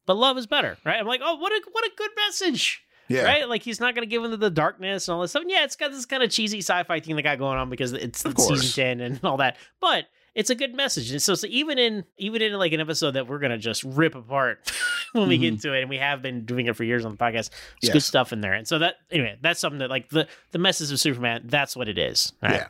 [0.07, 3.23] but love is better right i'm like oh what a what a good message yeah,
[3.25, 3.49] right?
[3.49, 5.43] Like he's not gonna give into the darkness and all this stuff.
[5.43, 7.93] And yeah it's got this kind of cheesy sci-fi thing that got going on because
[7.93, 9.57] it's, it's season 10 and all that.
[9.81, 11.11] But it's a good message.
[11.11, 14.15] And so, so even in even in like an episode that we're gonna just rip
[14.15, 14.73] apart
[15.13, 15.63] when we get Mhm.
[15.63, 17.51] to it and we have been doing it for years on the podcast
[17.83, 18.53] there's good stuff in there.
[18.55, 21.89] And so that anyway that's something that like the the message of superman that's what
[21.89, 22.33] it is.
[22.43, 22.53] Right?
[22.55, 22.67] Yeah.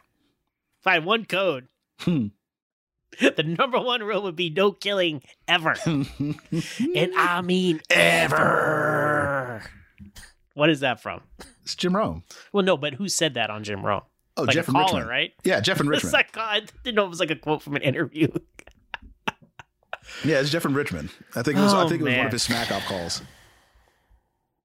[0.80, 1.68] if i had one code.
[2.00, 2.28] Hmm.
[3.20, 5.74] the number one rule would be no killing ever.
[5.84, 6.36] And
[7.16, 9.62] i mean ever
[10.60, 11.22] what is that from
[11.62, 12.22] it's Jim Rome.
[12.52, 14.02] well, no, but who said that on Jim Rome?
[14.36, 15.08] Oh, like Jeff a and caller, Richmond.
[15.08, 15.32] right?
[15.42, 16.12] Yeah, Jeff and Richmond.
[16.12, 18.28] like, I didn't know it was like a quote from an interview.
[20.22, 21.08] yeah, it's Jeff and Richmond.
[21.34, 21.72] I think it was.
[21.72, 23.22] Oh, I think it was one of his smack off calls.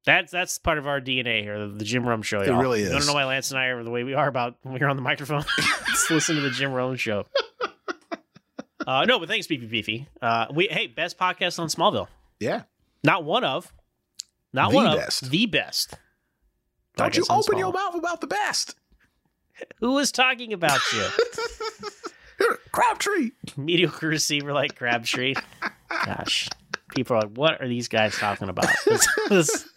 [0.05, 2.41] That's that's part of our DNA here, the Jim Rome show.
[2.41, 2.61] It y'all.
[2.61, 4.77] really You don't know why Lance and I are the way we are about when
[4.77, 5.45] we're on the microphone.
[5.87, 7.25] Let's listen to the Jim Rome show.
[8.85, 10.07] Uh, no, but thanks, Beefy Beefy.
[10.21, 12.07] Uh, we hey, best podcast on Smallville.
[12.39, 12.63] Yeah.
[13.03, 13.71] Not one of,
[14.55, 15.21] not The one best.
[15.23, 15.93] of, the best.
[16.97, 18.75] Don't you open your mouth about the best.
[19.79, 21.05] Who was talking about you?
[22.71, 23.31] Crabtree.
[23.57, 25.33] Mediocre receiver like Crabtree.
[26.05, 26.49] Gosh,
[26.95, 28.67] people are like, what are these guys talking about?
[28.85, 29.69] This- this-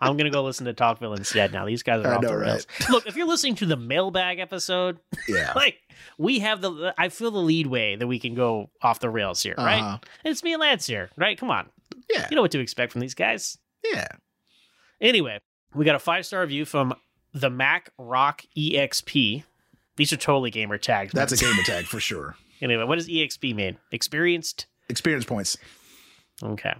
[0.00, 1.64] I'm gonna go listen to Talkville instead now.
[1.64, 2.66] These guys are I off know, the rails.
[2.90, 4.98] Look, if you're listening to the mailbag episode,
[5.28, 5.52] Yeah.
[5.56, 5.78] like
[6.18, 9.42] we have the, I feel the lead way that we can go off the rails
[9.42, 9.80] here, right?
[9.80, 9.98] Uh-huh.
[10.24, 11.38] It's me and Lance here, right?
[11.38, 11.70] Come on,
[12.10, 12.26] Yeah.
[12.30, 13.56] you know what to expect from these guys.
[13.92, 14.08] Yeah.
[15.00, 15.40] Anyway,
[15.74, 16.94] we got a five star review from
[17.32, 19.44] the Mac Rock EXP.
[19.96, 21.12] These are totally gamer tags.
[21.12, 22.36] That's a gamer tag for sure.
[22.62, 23.76] Anyway, what does EXP mean?
[23.90, 24.66] Experienced.
[24.88, 25.58] Experience points.
[26.42, 26.72] Okay.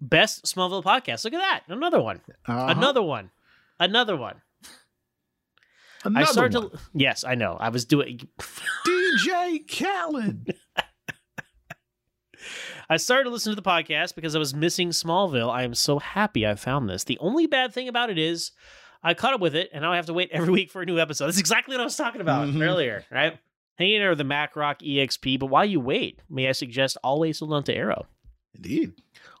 [0.00, 1.24] Best Smallville podcast.
[1.24, 1.62] Look at that.
[1.68, 2.20] Another one.
[2.46, 2.66] Uh-huh.
[2.68, 3.30] Another one.
[3.78, 4.42] Another one.
[6.04, 6.70] Another I started one.
[6.70, 6.78] to.
[6.92, 7.56] Yes, I know.
[7.58, 8.20] I was doing.
[8.86, 10.54] DJ Khaled.
[12.88, 15.50] I started to listen to the podcast because I was missing Smallville.
[15.50, 17.04] I am so happy I found this.
[17.04, 18.52] The only bad thing about it is
[19.02, 20.86] I caught up with it, and now I have to wait every week for a
[20.86, 21.26] new episode.
[21.26, 22.62] That's exactly what I was talking about Mhm.
[22.62, 23.38] earlier, right?
[23.78, 27.52] Hanging with the Mac Rock EXP, but while you wait, may I suggest always hold
[27.54, 28.06] on to Arrow,
[28.54, 28.92] Indeed.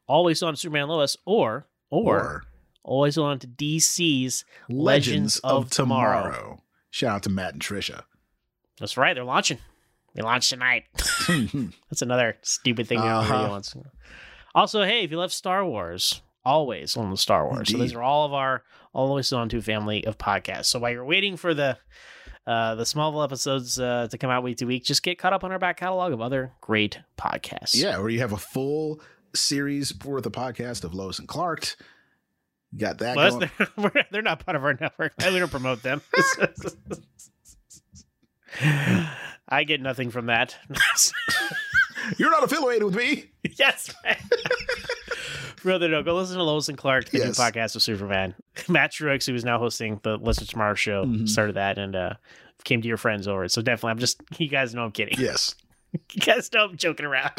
[0.08, 2.44] always on Superman Lois, or or, Or
[2.82, 6.30] always hold on to DC's Legends of, Tomorrow.
[6.32, 6.62] Tomorrow.
[6.90, 8.04] Shout out to Matt and Trisha.
[8.80, 9.58] That's right, they're launching.
[10.14, 10.84] They launch tonight.
[11.28, 13.80] That's another stupid thing they on the Uh-huh.
[14.54, 17.70] Also, hey, if you love Star Wars, always on the Star Wars.
[17.70, 20.66] So these are all of our always on to family of podcasts.
[20.66, 21.78] So while you're waiting for the
[22.46, 25.44] uh, the Smallville episodes uh, to come out week to week, just get caught up
[25.44, 27.74] on our back catalog of other great podcasts.
[27.74, 29.00] yeah, where you have a full
[29.34, 31.76] series worth of podcast of Lois and Clark.
[32.72, 33.50] You got that Well, going.
[33.76, 35.12] they're, they're not part of our network.
[35.24, 36.02] We don't promote them.
[39.48, 40.56] I get nothing from that.
[42.18, 43.30] You're not affiliated with me.
[43.58, 43.94] yes.
[44.04, 44.16] Man.
[45.62, 47.38] Brother, no, go listen to Lois and Clark, the Yes.
[47.38, 48.34] new podcast of Superman.
[48.68, 51.28] Matt Truex, who is now hosting the Listen Tomorrow show, Mhm.
[51.28, 52.14] started that and uh,
[52.64, 53.52] came to your friends over it.
[53.52, 55.18] So definitely, I'm just, you guys know I'm kidding.
[55.18, 55.54] Yes.
[56.14, 57.32] You guys know I'm joking around.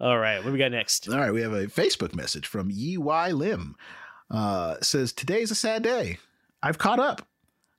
[0.00, 1.06] All right, what do we got next?
[1.08, 3.74] All right, we have a Facebook message from Yi Lim.
[4.30, 6.16] Uh, says today's a sad day.
[6.62, 7.26] I've caught up.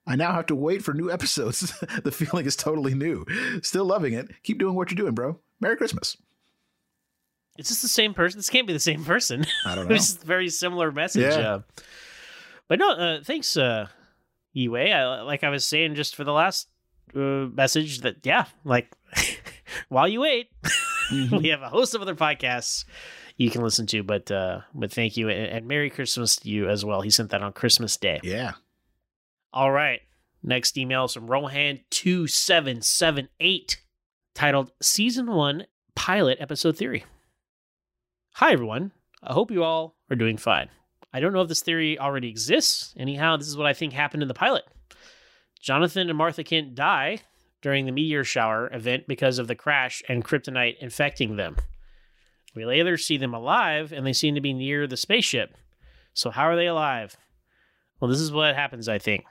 [0.06, 1.72] I now have to wait for new episodes.
[2.02, 3.24] the feeling is totally new.
[3.62, 4.30] Still loving it.
[4.42, 5.38] Keep doing what you're doing, bro.
[5.60, 6.16] Merry Christmas.
[7.58, 8.38] Is this the same person?
[8.38, 9.44] This can't be the same person.
[9.66, 9.92] I don't know.
[9.94, 11.22] was a very similar message.
[11.22, 11.38] Yeah.
[11.38, 11.60] Uh,
[12.68, 13.88] but no, uh, thanks, uh,
[14.56, 14.92] Yiwei.
[14.92, 16.68] I, like I was saying just for the last
[17.14, 17.18] uh,
[17.52, 18.90] message that, yeah, like
[19.88, 20.48] while you wait,
[21.10, 21.42] Mhm.
[21.42, 22.84] we have a host of other podcasts
[23.36, 24.02] you can listen to.
[24.02, 27.02] But uh, but thank you and, and Merry Christmas to you as well.
[27.02, 28.18] He sent that on Christmas Day.
[28.22, 28.52] Yeah.
[29.54, 30.00] All right.
[30.42, 33.76] Next email is from Rohan2778
[34.34, 37.04] titled Season 1 Pilot Episode Theory.
[38.36, 38.92] Hi, everyone.
[39.22, 40.70] I hope you all are doing fine.
[41.12, 42.94] I don't know if this theory already exists.
[42.96, 44.64] Anyhow, this is what I think happened in the pilot.
[45.60, 47.18] Jonathan and Martha Kent die
[47.60, 51.56] during the meteor shower event because of the crash and kryptonite infecting them.
[52.54, 55.54] We later see them alive and they seem to be near the spaceship.
[56.14, 57.18] So, how are they alive?
[58.00, 59.26] Well, this is what happens, I think.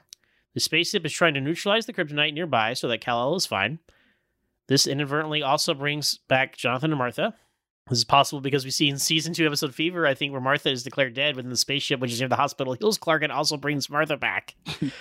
[0.54, 3.78] The spaceship is trying to neutralize the kryptonite nearby so that Kal-El is fine.
[4.68, 7.34] This inadvertently also brings back Jonathan and Martha.
[7.88, 10.70] This is possible because we see in season two, episode Fever, I think, where Martha
[10.70, 13.56] is declared dead within the spaceship, which is near the hospital, heals Clark and also
[13.56, 14.54] brings Martha back.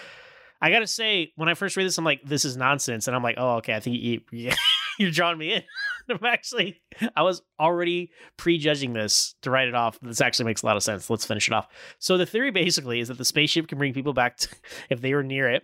[0.61, 3.07] I gotta say, when I first read this, I'm like, this is nonsense.
[3.07, 4.51] And I'm like, oh, okay, I think you, you,
[4.97, 5.63] you're drawing me in.
[6.09, 6.81] I'm actually,
[7.15, 9.99] I was already prejudging this to write it off.
[10.01, 11.09] This actually makes a lot of sense.
[11.09, 11.67] Let's finish it off.
[11.99, 14.49] So the theory basically is that the spaceship can bring people back to,
[14.89, 15.63] if they were near it,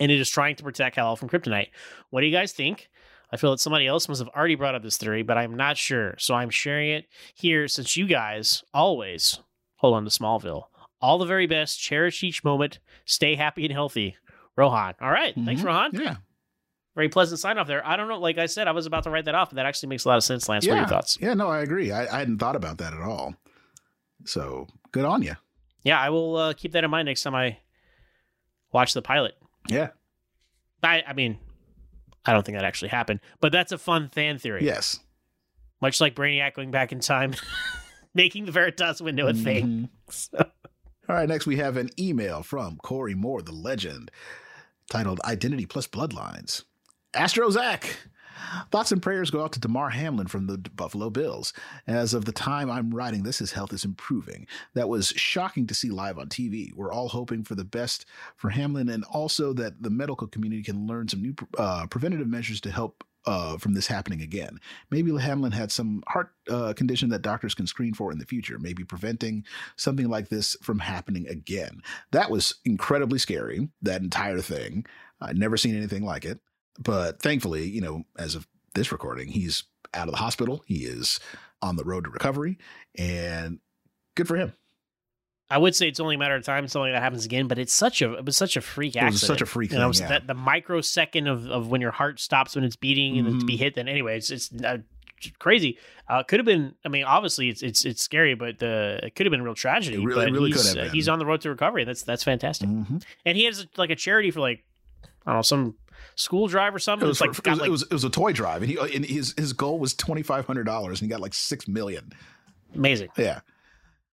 [0.00, 1.68] and it is trying to protect Kal-El from kryptonite.
[2.10, 2.88] What do you guys think?
[3.32, 5.76] I feel that somebody else must have already brought up this theory, but I'm not
[5.76, 6.14] sure.
[6.18, 9.40] So I'm sharing it here since you guys always
[9.76, 10.64] hold on to Smallville.
[11.00, 11.80] All the very best.
[11.80, 12.78] Cherish each moment.
[13.04, 14.16] Stay happy and healthy.
[14.56, 14.94] Rohan.
[15.00, 15.34] All right.
[15.34, 15.64] Thanks, Mhm.
[15.64, 15.90] Rohan.
[15.94, 16.16] Yeah.
[16.94, 17.84] Very pleasant sign off there.
[17.86, 18.18] I don't know.
[18.18, 20.08] Like I said, I was about to write that off, but that actually makes a
[20.08, 20.66] lot of sense, Lance.
[20.66, 21.18] What are your thoughts?
[21.20, 21.90] Yeah, no, I agree.
[21.90, 23.34] I, I hadn't thought about that at all.
[24.24, 25.34] So good on you.
[25.82, 27.58] Yeah, I will uh, keep that in mind next time I
[28.72, 29.34] watch the pilot.
[29.68, 29.88] Yeah.
[30.82, 31.38] I, I mean,
[32.24, 34.64] I don't think that actually happened, but that's a fun fan theory.
[34.64, 35.00] Yes.
[35.82, 37.34] Much like Brainiac going back in time,
[38.14, 39.88] making the Veritas window a thing.
[40.08, 40.50] Mhm.
[41.08, 44.10] All right, next we have an email from Corey Moore, the legend,
[44.90, 46.62] titled Identity Plus Bloodlines.
[47.14, 47.96] Astro Zach,
[48.70, 51.52] Thoughts and prayers go out to Damar Hamlin from the Buffalo Bills.
[51.86, 54.46] As of the time I'm writing this, his health is improving.
[54.74, 56.72] That was shocking to see live on TV.
[56.74, 58.06] We're all hoping for the best
[58.36, 62.60] for Hamlin and also that the medical community can learn some new uh, preventative measures
[62.62, 64.60] to help uh, from this happening again.
[64.90, 68.58] Maybe Hamlin had some heart uh, condition that doctors can screen for in the future,
[68.58, 69.44] maybe preventing
[69.76, 71.80] something like this from happening again.
[72.10, 74.84] That was incredibly scary, that entire thing.
[75.22, 76.38] I'd never seen anything like it.
[76.78, 80.62] But thankfully, you know, as of this recording, he's out of the hospital.
[80.66, 81.20] He is
[81.62, 82.58] on the road to recovery,
[82.98, 83.60] and
[84.16, 84.52] good for him.
[85.50, 87.72] I would say it's only a matter of time something that happens again, but it's
[87.72, 89.10] such a it was such a freak accident.
[89.10, 90.08] It was such a freak You know, thing, yeah.
[90.08, 93.54] that the microsecond of, of when your heart stops when it's beating and to be
[93.54, 93.58] Mhm.
[93.58, 93.74] hit.
[93.76, 94.78] Then anyway, it's it's uh,
[95.38, 95.78] crazy.
[96.08, 96.74] Uh, could have been.
[96.84, 99.54] I mean, obviously it's it's it's scary, but the it could have been a real
[99.54, 99.98] tragedy.
[100.02, 100.92] It really- but really could he's, have uh, been.
[100.94, 101.84] he's on the road to recovery.
[101.84, 102.68] That's that's fantastic.
[102.68, 103.04] Mhm.
[103.26, 104.64] And he has like a charity for like
[105.26, 105.76] I don't know some
[106.16, 107.06] school drive or It something.
[107.08, 108.78] was, It's like it, was, like it was it was a toy drive, and he
[108.78, 111.66] uh, and his his goal was twenty five hundred dollars, and he got like six
[111.68, 112.12] million.
[112.74, 113.08] amazing.
[113.16, 113.40] Yeah,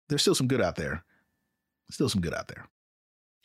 [0.09, 1.05] there's still some good out there.
[1.91, 2.67] Still some good out there.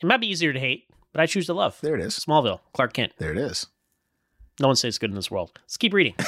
[0.02, 1.78] It might be easier to hate, but I choose to love.
[1.80, 2.14] There it is.
[2.18, 3.12] Smallville, Clark Kent.
[3.18, 3.66] There it is.
[4.60, 5.50] No one says good in this world.
[5.62, 6.14] Let's keep reading.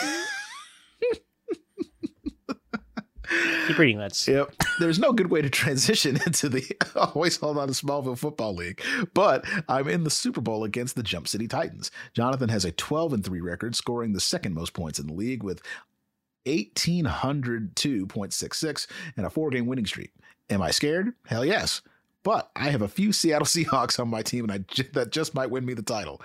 [3.66, 3.98] keep reading.
[3.98, 4.54] That's Yep.
[4.80, 6.64] There's no good way to transition into the
[6.96, 8.80] always hold on to Smallville Football League,
[9.14, 11.90] but I'm in the Super Bowl against the Jump City Titans.
[12.14, 15.42] Jonathan has a 12 and 3 record, scoring the second most points in the league
[15.42, 15.62] with
[16.46, 20.12] 1802.66 and a four game winning streak.
[20.50, 21.12] Am I scared?
[21.26, 21.82] Hell yes.
[22.24, 25.34] But I have a few Seattle Seahawks on my team, and I ju- that just
[25.34, 26.20] might win me the title.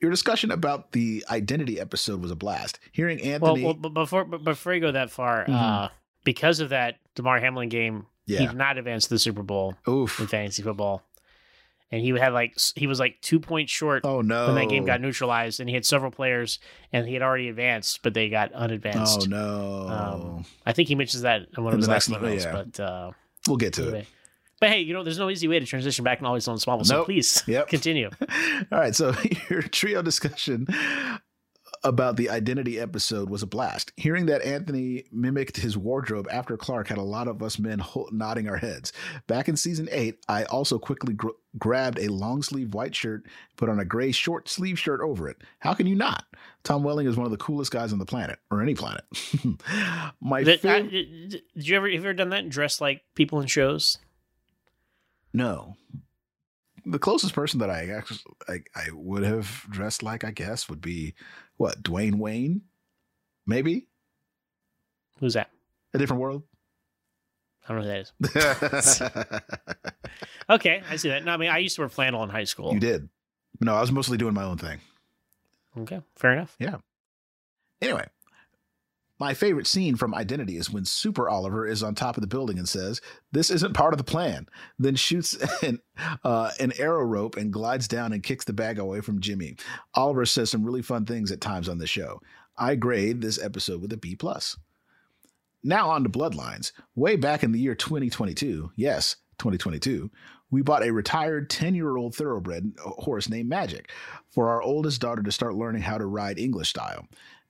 [0.00, 2.78] Your discussion about the identity episode was a blast.
[2.92, 3.74] Hearing Anthony, well.
[3.74, 5.54] But before before you go that far, Mhm.
[5.54, 5.88] uh,
[6.24, 9.74] because of that Damar Hamlin game, he yeah, did not advance to the Super Bowl
[9.88, 11.02] oof, in fantasy football,
[11.90, 14.84] and he had like he was like two points short oh no, when that game
[14.84, 16.58] got neutralized, and he had several players,
[16.92, 19.22] and he had already advanced, but they got unadvanced.
[19.22, 22.08] Oh no, Um, I think he mentions that in one In of his the last
[22.10, 22.52] next emails, yeah.
[22.52, 22.80] but.
[22.80, 23.10] Uh,
[23.48, 24.06] we'll get to it.
[24.60, 26.84] But hey, you know, there's no easy way to transition back and always on small.
[26.84, 27.06] So Nope.
[27.06, 27.68] please Yep.
[27.68, 28.10] continue.
[28.70, 29.14] All right, so
[29.48, 30.66] your trio discussion
[31.82, 33.92] about the identity episode was a blast.
[33.96, 38.08] Hearing that Anthony mimicked his wardrobe after Clark had a lot of us men ho-
[38.12, 38.92] nodding our heads.
[39.26, 41.28] Back in season eight, I also quickly gr-
[41.58, 43.24] grabbed a long sleeve white shirt,
[43.56, 45.38] put on a gray short sleeve shirt over it.
[45.60, 46.24] How can you not?
[46.64, 49.04] Tom Welling is one of the coolest guys on the planet, or any planet.
[50.20, 50.90] My Did, I- favorite.
[50.90, 52.40] did did you ever have you ever done that?
[52.40, 53.96] And dress like people in shows?
[55.32, 55.76] No.
[56.86, 60.80] The closest person that I actually I, I would have dressed like, I guess, would
[60.80, 61.14] be
[61.60, 62.62] what Dwayne Wayne,
[63.46, 63.86] maybe
[65.18, 65.50] Who's that?
[65.92, 66.42] a different world.
[67.68, 69.02] I don't know who that is.
[70.50, 71.24] Okay, I see that.
[71.24, 72.72] No, I mean, I used to wear flannel in high school.
[72.74, 73.08] you did.
[73.60, 74.80] No, I was mostly doing my own thing.
[75.78, 76.56] Okay, fair enough.
[76.58, 76.78] Yeah.
[77.80, 78.06] Anyway,
[79.20, 82.58] my favorite scene from Identity is when Super Oliver is on top of the building
[82.58, 84.48] and says, "This isn't part of the plan."
[84.78, 85.78] Then shoots an
[86.24, 89.56] uh, an arrow rope and glides down and kicks the bag away from Jimmy.
[89.94, 92.20] Oliver says some really fun things at times on the show.
[92.56, 94.56] I grade this episode with a B plus.
[95.62, 96.72] Now on to Bloodlines.
[96.94, 100.10] Way back in the year 2022, yes, 2022,
[100.50, 103.90] we bought a retired 10 year old thoroughbred horse named Magic
[104.30, 107.06] for our oldest daughter to start learning how to ride English style.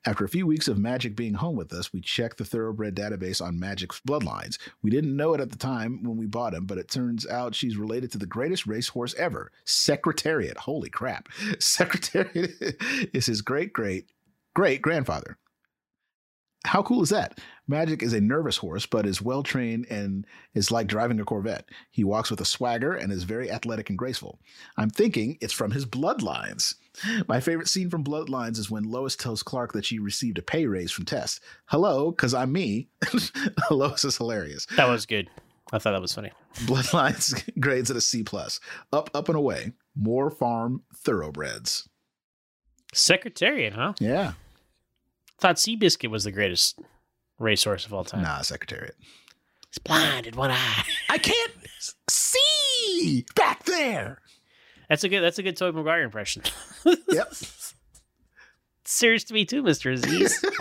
[0.06, 3.44] After a few weeks of Magic being home with us, we checked the thoroughbred database
[3.44, 4.56] on Magic's bloodlines.
[4.82, 7.54] We didn't know it at the time when we bought him, but it turns out
[7.54, 10.56] she's related to the greatest racehorse ever, Secretariat.
[10.56, 11.28] Holy crap.
[11.58, 12.50] Secretariat
[13.12, 14.06] is his great, great,
[14.54, 15.36] great grandfather.
[16.64, 17.38] How cool is that?
[17.68, 21.68] Magic is a nervous horse, but is well trained and is like driving a Corvette.
[21.90, 24.40] He walks with a swagger and is very athletic and graceful.
[24.78, 26.74] I'm thinking it's from his bloodlines.
[27.28, 30.66] My favorite scene from Bloodlines is when Lois tells Clark that she received a pay
[30.66, 31.40] raise from Tess.
[31.66, 32.88] Hello, because I'm me.
[33.70, 34.66] Lois is hilarious.
[34.76, 35.30] That was good.
[35.72, 36.32] I thought that was funny.
[36.64, 38.58] Bloodlines grades at a C plus.
[38.92, 39.72] Up, up and away.
[39.94, 41.88] More farm thoroughbreds.
[42.92, 43.92] Secretariat, huh?
[44.00, 44.32] Yeah.
[45.38, 46.80] Thought Seabiscuit was the greatest
[47.38, 48.22] racehorse of all time.
[48.22, 48.96] Nah, Secretariat.
[49.70, 50.84] He's blind in one eye.
[51.08, 51.52] I can't
[52.08, 54.20] see back there.
[54.90, 55.22] That's a good.
[55.22, 56.42] That's a good Tobey Maguire impression.
[57.08, 57.32] Yep.
[58.84, 60.44] Serious to me too, Mister Aziz.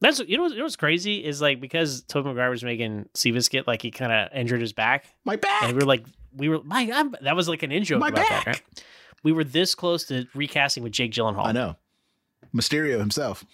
[0.00, 3.08] That's you know what- you know what's crazy is like because Tobey Maguire was making
[3.14, 5.62] Seabiscuit like he kind of injured his back My back.
[5.64, 6.04] and we were like
[6.36, 8.46] we were my I'm, that was like an in joke My about that back.
[8.46, 8.84] right?
[9.24, 11.46] We were this close to recasting with Jake Gyllenhaal.
[11.46, 11.76] I know.
[12.54, 13.44] Mysterio himself.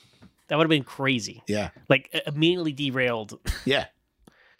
[0.48, 1.42] that would have been crazy.
[1.46, 1.70] Yeah.
[1.88, 3.86] Like immediately derailed Yeah.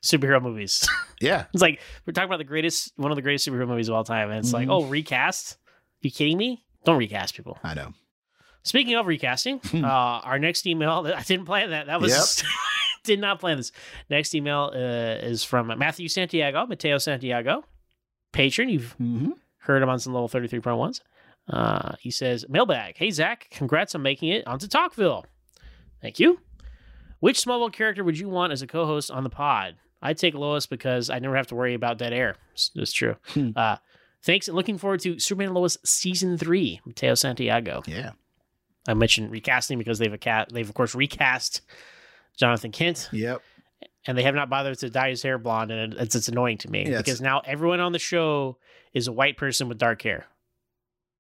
[0.04, 0.86] Superhero movies.
[1.20, 1.46] Yeah.
[1.54, 4.04] it's like we're talking about the greatest one of the greatest superhero movies of all
[4.04, 4.72] time, and it's like Mhm.
[4.72, 5.56] oh recast.
[6.02, 6.64] you kidding me?
[6.84, 7.58] Don't recast people.
[7.64, 7.94] I know.
[8.62, 11.86] Speaking of recasting, uh, our next email, I didn't plan that.
[11.86, 12.42] That was,
[13.04, 13.72] did not plan this.
[14.10, 17.64] Next email uh, is from Matthew Santiago, Mateo Santiago,
[18.32, 18.68] patron.
[18.68, 19.30] You've Mm-hmm.
[19.58, 21.00] heard him on some level 33.1s.
[21.48, 22.96] Uh, he says, Mailbag.
[22.98, 25.24] Hey, Zach, congrats on making it onto Talkville.
[26.02, 26.40] Thank you.
[27.20, 29.76] Which Smallville character would you want as a co host on the pod?
[30.04, 32.36] I'd take Lois because I never have to worry about dead air.
[32.52, 33.16] It's, it's true.
[33.30, 33.50] Hmm.
[33.56, 33.76] Uh,
[34.22, 37.82] thanks and looking forward to Superman and Lois season three, Mateo Santiago.
[37.86, 38.12] Yeah.
[38.86, 40.50] I mentioned recasting because they've a cat.
[40.52, 41.62] They've of course recast
[42.36, 43.40] Jonathan Kent, Yep.
[44.06, 46.70] and they have not bothered to dye his hair blonde, and it's, it's annoying to
[46.70, 48.58] me because now everyone on the show
[48.92, 50.26] is a white person with dark hair,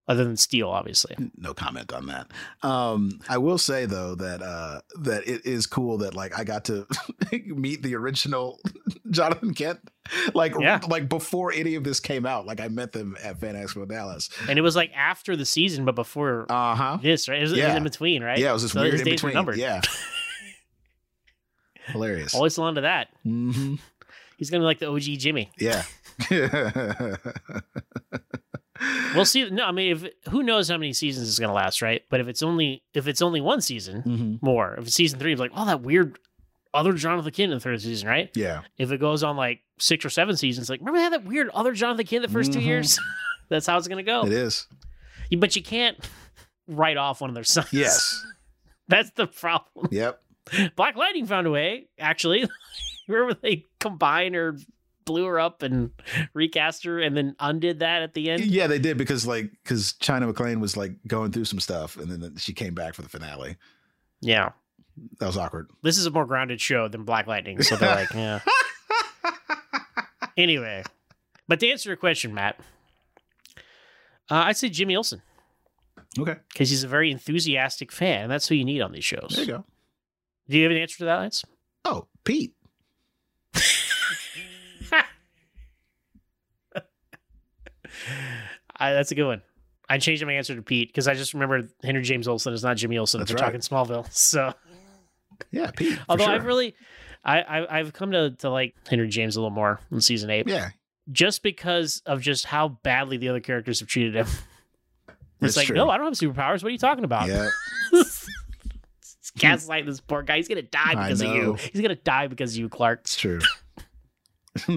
[0.06, 1.16] other than Steel, obviously.
[1.36, 2.30] no comment on that.
[2.62, 6.66] Um, I will say though that uh, that it is cool that like I got
[6.66, 6.86] to
[7.46, 8.60] meet the original
[9.10, 9.80] Jonathan Kent,
[10.34, 10.80] like Yeah.
[10.88, 12.44] like before any of this came out.
[12.46, 14.28] Like I met them at Fan Expo Dallas.
[14.48, 16.98] And it was like after the season, but before Uh huh.
[17.02, 17.38] this, right?
[17.38, 18.38] It was, it was in between, right?
[18.38, 19.32] Yeah, it was this So weird in between.
[19.34, 19.56] numbered.
[19.56, 19.80] Yeah.
[21.86, 22.34] Hilarious.
[22.34, 23.08] Always on to that.
[23.22, 23.74] hmm
[24.36, 25.50] He's gonna be like the OG Jimmy.
[25.58, 25.84] Yeah.
[29.14, 29.48] We'll see.
[29.50, 32.02] No, I mean, if who knows how many seasons it's gonna last, right?
[32.10, 34.42] But if it's only if it's only one season, Mhm.
[34.42, 34.74] more.
[34.74, 36.18] If it's season three, it's like, oh, that weird
[36.72, 38.30] other Jonathan Kent in the third season, right?
[38.34, 38.62] Yeah.
[38.78, 41.48] If it goes on like six or seven seasons, like remember they had that weird
[41.50, 42.64] other Jonathan Kent the 1st two Mhm.
[42.66, 42.98] years?
[43.48, 44.26] That's how it's gonna go.
[44.26, 44.66] It is.
[45.36, 45.96] But you can't
[46.66, 47.72] write off one of their sons.
[47.72, 48.24] Yes.
[48.88, 49.88] That's the problem.
[49.92, 50.20] Yep.
[50.76, 52.48] Black Lightning found a way, actually.
[53.08, 54.56] remember they combined or
[55.04, 55.90] blew her up and
[56.34, 58.44] recast her and then undid that at the end?
[58.44, 62.10] Yeah, they did because like because China McClain was like going through some stuff, and
[62.10, 63.56] then she came back for the finale.
[64.20, 64.50] Yeah.
[65.18, 65.70] That was awkward.
[65.82, 68.40] This is a more grounded show than Black Lightning, so they're like, yeah.
[70.36, 70.82] Anyway,
[71.46, 72.58] but to answer your question, Matt,
[74.30, 75.22] uh, I'd say Jimmy Olsen
[76.18, 79.34] Okay, because he's a very enthusiastic fan, and that's who you need on these shows.
[79.36, 79.64] there you go.
[80.48, 81.44] Do you have an answer to that, Lance?
[81.84, 82.53] Oh, Pete.
[88.76, 89.42] I, that's a good one.
[89.88, 92.76] I changed my answer to Pete because I just remembered Henry James Olsen is not
[92.76, 93.20] Jimmy Olsen.
[93.20, 93.44] That's we're right.
[93.44, 94.06] talking Smallville.
[94.12, 94.52] So,
[95.50, 95.98] Yeah, Pete.
[96.08, 96.32] although sure.
[96.32, 96.74] I've really,
[97.24, 100.48] I, I I've come to to like Henry James a little more in season eight.
[100.48, 100.70] yeah,
[101.12, 104.26] just because of just how badly the other characters have treated him.
[105.40, 105.76] It's It's like, true.
[105.76, 106.62] no, I don't have superpowers.
[106.62, 107.28] What are you talking about?
[107.28, 107.50] yeah.
[109.36, 110.36] Gaslight this poor guy.
[110.36, 111.54] He's gonna die because of you.
[111.54, 113.00] He's gonna die because of you, Clark.
[113.00, 113.40] It's true.
[114.68, 114.74] All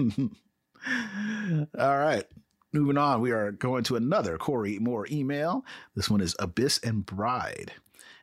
[1.98, 2.24] right.
[2.72, 5.64] Moving on, we are going to another Corey Moore email.
[5.96, 7.72] This one is Abyss and Bride.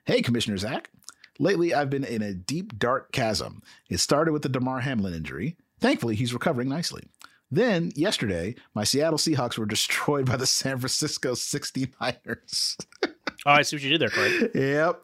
[0.05, 0.91] Hey, Commissioner Zach.
[1.39, 3.63] Lately, I've been in a deep, dark chasm.
[3.89, 5.57] It started with the Damar Hamlin injury.
[5.79, 7.03] Thankfully, he's recovering nicely.
[7.49, 12.77] Then, yesterday, my Seattle Seahawks were destroyed by the San Francisco 69ers.
[13.03, 14.49] Oh, I see what you did there, Corey.
[14.55, 15.01] yep.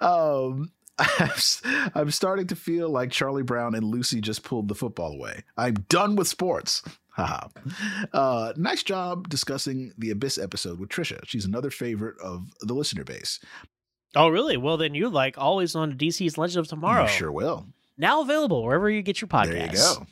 [0.00, 0.72] Um,
[1.94, 5.44] I'm starting to feel like Charlie Brown and Lucy just pulled the football away.
[5.56, 6.82] I'm done with sports.
[8.12, 11.20] Uh, nice job discussing the Abyss episode with Trisha.
[11.26, 13.40] She's another favorite of the listener base.
[14.16, 14.56] Oh, really?
[14.56, 17.02] Well, then you like always on DC's Legend of Tomorrow.
[17.02, 17.66] You sure will.
[17.96, 19.50] Now available wherever you get your podcasts.
[19.50, 20.06] There you go.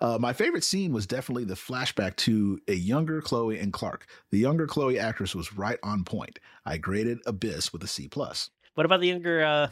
[0.00, 4.06] Uh, my favorite scene was definitely the flashback to a younger Chloe and Clark.
[4.30, 6.38] The younger Chloe actress was right on point.
[6.66, 8.50] I graded Abyss with a C plus.
[8.74, 9.70] What about the younger uh,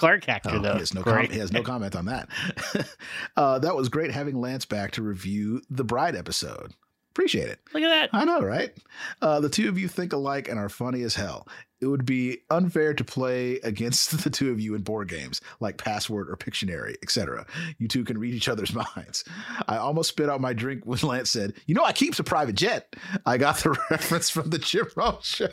[0.00, 0.72] Clark actor, Oh, though?
[0.72, 2.28] he has no com- he has no comment on that.
[3.36, 6.72] uh, that was great having Lance back to review the Bride episode.
[7.12, 7.58] Appreciate it.
[7.74, 8.10] Look at that.
[8.12, 8.72] I know, right?
[9.20, 11.46] Uh, the two of you think alike and are funny as hell.
[11.80, 15.76] It would be unfair to play against the two of you in board games like
[15.76, 17.46] Password or Pictionary, etc.
[17.78, 19.24] You two can read each other's minds.
[19.66, 22.54] I almost spit out my drink when Lance said, "You know, I keeps a private
[22.54, 22.94] jet."
[23.26, 25.48] I got the reference from the Jim Ross show.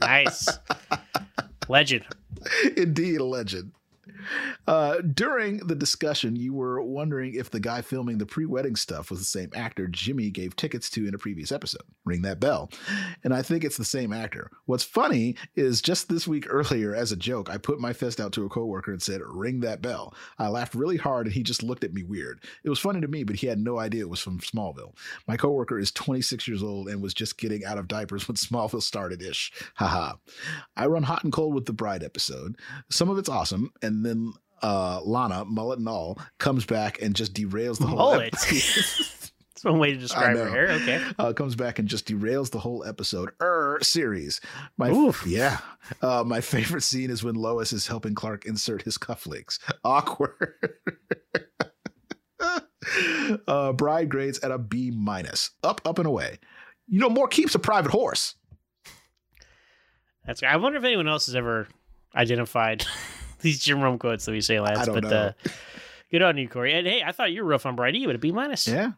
[0.00, 0.48] Nice.
[1.68, 2.04] Legend.
[2.76, 3.72] Indeed, a legend.
[4.66, 9.10] Uh, during the discussion, you were wondering if the guy filming the pre wedding stuff
[9.10, 11.82] was the same actor Jimmy gave tickets to in a previous episode.
[12.04, 12.70] Ring that bell.
[13.22, 14.50] And I think it's the same actor.
[14.66, 18.32] What's funny is just this week earlier, as a joke, I put my fist out
[18.32, 20.14] to a coworker and said, Ring that bell.
[20.38, 22.42] I laughed really hard and he just looked at me weird.
[22.62, 24.94] It was funny to me, but he had no idea it was from Smallville.
[25.26, 28.82] My coworker is 26 years old and was just getting out of diapers when Smallville
[28.82, 29.52] started ish.
[29.74, 30.14] Haha.
[30.76, 32.56] I run hot and cold with the Bride episode.
[32.90, 34.13] Some of it's awesome, and then
[34.62, 38.32] uh, Lana, mullet and all, comes back and just derails the whole Mullet?
[39.64, 40.70] That's one way to describe her hair.
[40.70, 41.02] Okay.
[41.18, 44.40] uh, comes back and just derails the whole episode er series.
[44.76, 45.26] My Oof.
[45.26, 45.58] yeah,
[46.02, 49.58] uh, my favorite scene is when Lois is helping Clark insert his cufflinks.
[49.84, 50.54] Awkward.
[53.46, 55.50] uh, bride grades at a B minus.
[55.62, 56.38] Up, up and away.
[56.86, 58.34] You know, more keeps a private horse.
[60.26, 60.42] That's.
[60.42, 61.68] I wonder if anyone else has ever
[62.14, 62.84] identified
[63.44, 64.80] these Jim Rome quotes that we say, Lance.
[64.80, 65.10] I don't but know.
[65.10, 65.32] Uh,
[66.10, 66.74] good on you, Corey.
[66.74, 68.66] And hey, I thought you were rough on Bride, but a B minus.
[68.66, 68.92] Yeah,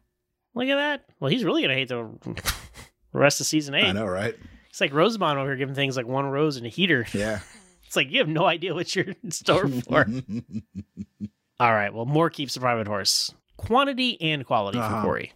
[0.55, 1.05] Look at that.
[1.21, 2.09] Well, he's really gonna hate the
[3.13, 3.85] rest of season eight.
[3.87, 4.35] I know, right?
[4.71, 7.07] It's like Rosemont over here giving things like one rose and a heater.
[7.13, 7.41] Yeah.
[7.87, 10.05] It's like you have no idea what you're in store for.
[11.61, 11.95] All right.
[11.95, 13.33] Well, more keeps the private horse.
[13.57, 15.03] Quantity and quality Uh-huh.
[15.03, 15.33] for Corey.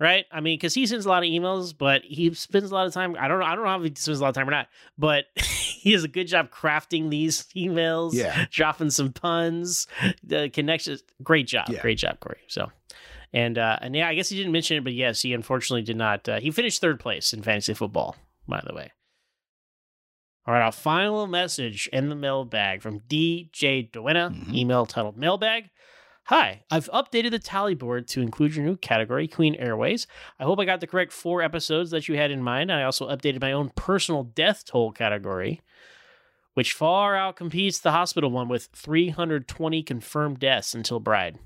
[0.00, 0.24] Right?
[0.32, 2.92] I mean, because he sends a lot of emails, but he spends a lot of
[2.92, 3.14] time.
[3.20, 3.44] I don't know.
[3.46, 4.66] I don't know if he spends a lot of time or not,
[4.98, 5.26] but
[5.82, 8.14] he does a good job crafting these emails.
[8.14, 8.46] Yeah.
[8.50, 9.86] dropping some puns,
[10.22, 11.02] the connections.
[11.22, 11.80] Great job, Yeah.
[11.82, 12.38] great job, Corey.
[12.46, 12.70] So,
[13.32, 15.96] and uh, and yeah, I guess he didn't mention it, but yes, he unfortunately did
[15.96, 16.28] not.
[16.28, 18.16] Uh, he finished third place in fantasy football,
[18.46, 18.92] by the way.
[20.46, 24.54] All right, our final message in the mailbag from DJ Dueno, Mhm.
[24.54, 25.70] email titled Mailbag.
[26.26, 30.06] Hi, I've updated the tally board to include your new category, Queen Airways.
[30.38, 32.70] I hope I got the correct four episodes that you had in mind.
[32.72, 35.60] I also updated my own personal death toll category,
[36.54, 41.38] which far outcompetes the hospital one with 320 confirmed deaths until Bride.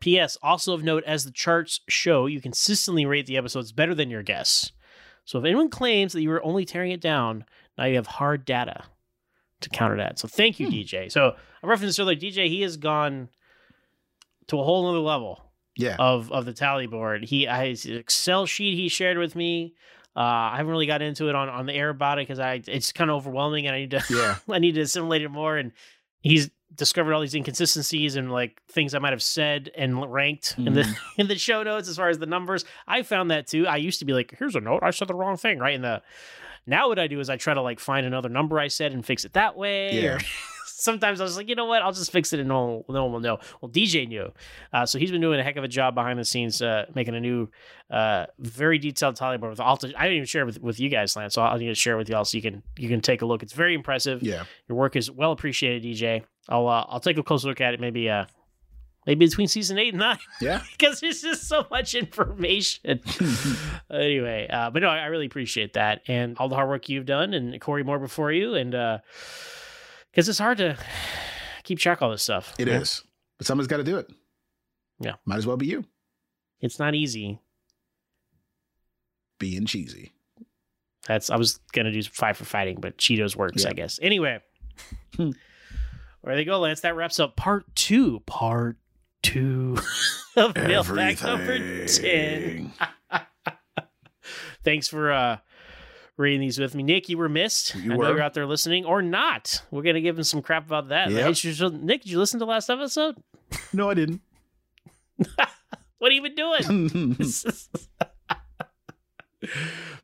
[0.00, 0.36] P.S.
[0.42, 4.22] Also of note, as the charts show, you consistently rate the episodes better than your
[4.22, 4.72] guests.
[5.24, 7.46] So if anyone claims that you were only tearing it down,
[7.78, 8.84] now you have hard data
[9.60, 10.18] to counter that.
[10.18, 10.74] So thank you, hmm.
[10.74, 11.10] DJ.
[11.10, 13.30] So I referenced earlier, DJ, he has gone
[14.48, 15.42] to a whole other level
[15.76, 15.96] Yeah.
[15.98, 17.24] of of the tally board.
[17.24, 19.74] He has Excel sheet he shared with me.
[20.16, 22.62] Uh, I haven't really got into it on, on the air about it because I
[22.66, 24.36] it's kind of overwhelming and I need to Yeah.
[24.54, 25.56] I need to assimilate it more.
[25.56, 25.72] And
[26.20, 30.74] he's discovered all these inconsistencies and like things I might have said and ranked in
[30.74, 32.64] the in the show notes as far as the numbers.
[32.86, 33.66] I found that too.
[33.66, 35.74] I used to be like, here's a note, I said the wrong thing, right?
[35.74, 36.02] In the
[36.66, 39.04] now what I do is I try to like find another number I said and
[39.04, 40.02] fix it that way.
[40.02, 40.14] Yeah.
[40.14, 40.20] Or
[40.66, 43.04] sometimes I was like, you know what, I'll just fix it and no one, no
[43.04, 43.38] one will know.
[43.60, 44.32] Well, DJ knew.
[44.72, 47.14] Uh, so he's been doing a heck of a job behind the scenes, uh, making
[47.14, 47.48] a new,
[47.90, 49.78] uh, very detailed tally board with all.
[49.82, 51.34] I didn't even share it with, with you guys, Lance.
[51.34, 53.26] So I'll need to share it with y'all so you can you can take a
[53.26, 53.42] look.
[53.42, 54.22] It's very impressive.
[54.22, 54.44] Yeah.
[54.68, 56.24] Your work is well appreciated, DJ.
[56.48, 57.80] I'll uh, I'll take a closer look at it.
[57.80, 58.26] Maybe uh
[59.06, 60.62] maybe between season eight and nine Yeah.
[60.72, 63.00] because there's just so much information.
[63.90, 67.06] anyway, uh, but no, I I really appreciate that and all the hard work you've
[67.06, 68.70] done, and Corey Moore before you, and
[70.10, 70.76] because it's hard to
[71.64, 72.54] keep track of all this stuff.
[72.58, 73.02] It is.
[73.38, 74.06] But someone's got to do it.
[75.00, 75.14] Yeah.
[75.24, 75.84] Might as well be you.
[76.60, 77.40] It's not easy.
[79.38, 80.12] Being cheesy.
[81.06, 83.70] That's I was gonna do five for fighting, but Cheetos works, Yeah.
[83.70, 83.98] I guess.
[84.00, 84.40] Anyway,
[85.16, 85.30] Hmm.
[86.22, 86.80] there they go, Lance.
[86.80, 88.20] That wraps up part two.
[88.20, 88.78] Part
[89.24, 89.76] two
[90.36, 92.72] of mailbag number ten.
[94.62, 95.38] Thanks for uh
[96.16, 96.82] reading these with me.
[96.84, 97.74] Nick, you were missed.
[97.74, 98.08] You I know were.
[98.10, 99.62] you're out there listening or not.
[99.70, 101.10] We're gonna give him some crap about that.
[101.10, 101.26] Yep.
[101.26, 103.16] Hey, should- Nick, did you listen to the last episode?
[103.72, 104.20] No, I didn't.
[105.98, 107.16] What have you been doing?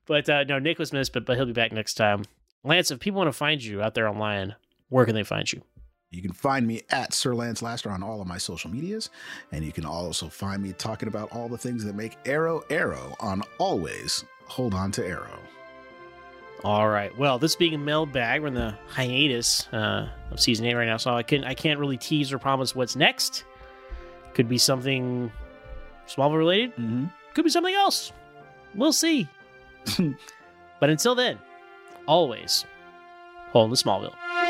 [0.06, 2.22] but uh no, Nick was missed, but but he'll be back next time.
[2.64, 4.54] Lance, if people want to find you out there online,
[4.88, 5.62] where can they find you?
[6.10, 9.10] You can find me at Sir Lance Laster on all of my social medias.
[9.52, 13.14] And you can also find me talking about all the things that make Arrow Arrow
[13.20, 15.38] on Always Hold On to Arrow.
[16.64, 17.16] All right.
[17.16, 20.96] Well, this being a mailbag, we're in the hiatus uh, of season eight right now,
[20.96, 23.44] so I can I can't really tease or promise what's next.
[24.34, 25.30] Could be something
[26.08, 26.72] Smallville related.
[26.72, 27.06] Mm-hmm.
[27.34, 28.12] Could be something else.
[28.74, 29.28] We'll see.
[30.80, 31.38] but until then,
[32.06, 32.66] always
[33.52, 34.49] hold on to Smallville.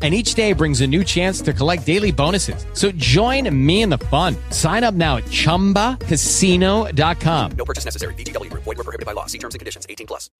[0.00, 2.64] And each day brings a new chance to collect daily bonuses.
[2.72, 4.36] So join me in the fun.
[4.50, 7.50] Sign up now at chumbacasino.com.
[7.58, 8.14] No purchase necessary.
[8.14, 8.62] VGW Group.
[8.62, 9.26] Void were prohibited by law.
[9.26, 9.88] See terms and conditions.
[9.90, 10.30] 18 plus.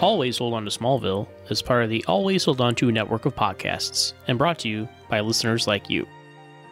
[0.00, 3.36] Always Hold On to Smallville is part of the Always Hold On to network of
[3.36, 6.06] podcasts and brought to you by listeners like you.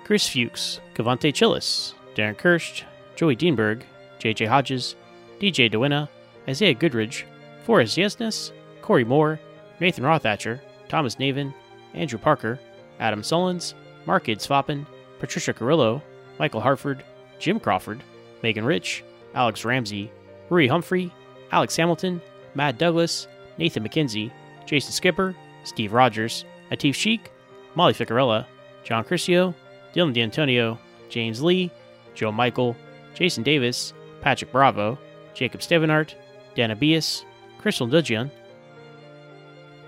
[0.04, 2.84] Chris Fuchs, Cavante Chillis, Darren Kirsch,
[3.16, 3.82] Joey Dienberg,
[4.18, 4.96] JJ Hodges,
[5.40, 6.08] DJ Dueno,
[6.48, 7.24] Isaiah Goodridge,
[7.64, 9.38] Forrest Yesness, Corey Moore,
[9.80, 11.52] Nathan Rothatcher, Thomas Navin,
[11.94, 12.58] Andrew Parker,
[12.98, 13.74] Adam Sullins,
[14.06, 14.86] Mark Idsfoppen,
[15.18, 16.02] Patricia Carrillo,
[16.38, 17.04] Michael Hartford,
[17.38, 18.02] Jim Crawford,
[18.42, 20.10] Megan Rich, Alex Ramsey,
[20.48, 21.12] Rui Humphrey,
[21.52, 22.20] Alex Hamilton,
[22.54, 23.28] Matt Douglas,
[23.58, 24.32] Nathan McKenzie,
[24.64, 25.34] Jason Skipper,
[25.64, 27.30] Steve Rogers, Atif Sheik,
[27.74, 28.46] Molly Ficarella,
[28.84, 29.54] John Criscio,
[29.94, 30.78] Dylan D'Antonio,
[31.10, 31.70] James Lee,
[32.14, 32.76] Joe Michael,
[33.14, 34.98] Jason Davis, Patrick Bravo,
[35.34, 36.14] Jacob Stevenart,
[36.58, 37.24] Dana Bias,
[37.58, 38.32] Crystal Dudgeon,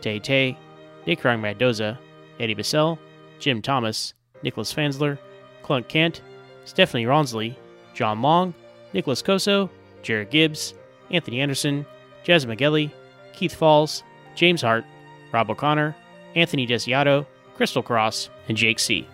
[0.03, 0.57] Tay Tay,
[1.05, 1.99] Nick Rang Mendoza,
[2.39, 2.97] Eddie Bissell,
[3.41, 4.15] Jim Thomas,
[4.45, 5.19] Nicholas Fansler,
[5.65, 6.21] Clunk Kent,
[6.65, 7.57] Stephanie Ronsley,
[7.93, 8.55] John Long,
[8.93, 9.69] Nicholas Coso,
[10.03, 10.75] Jared Gibbs,
[11.11, 11.85] Anthony Anderson,
[12.23, 12.93] Jazz McGelly,
[13.33, 14.05] Keith Falls,
[14.37, 14.85] James Hart,
[15.33, 15.97] Rob O'Connor,
[16.37, 19.09] Anthony Desiato, Crystal Cross, and Jake C.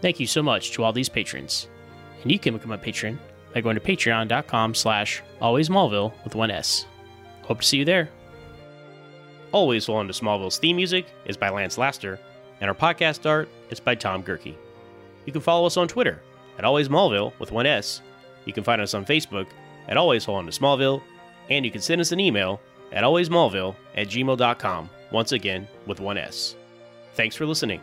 [0.00, 1.66] Thank you so much to all these patrons.
[2.22, 3.18] And you can become a patron
[3.52, 6.86] by going to patreon.com slash alwaysmallville with one S.
[7.42, 8.08] Hope to see you there.
[9.52, 12.20] Always Hold On to Smallville's theme music is by Lance Laster,
[12.60, 14.54] and our podcast art is by Tom Gerke.
[15.26, 16.22] You can follow us on Twitter
[16.58, 18.02] at Always Smallville with one S.
[18.44, 19.46] You can find us on Facebook
[19.88, 21.02] at Always to Smallville,
[21.48, 22.60] and you can send us an email
[22.92, 26.54] at alwaysmallville at gmail.com, once again with one S.
[27.14, 27.80] Thanks for listening.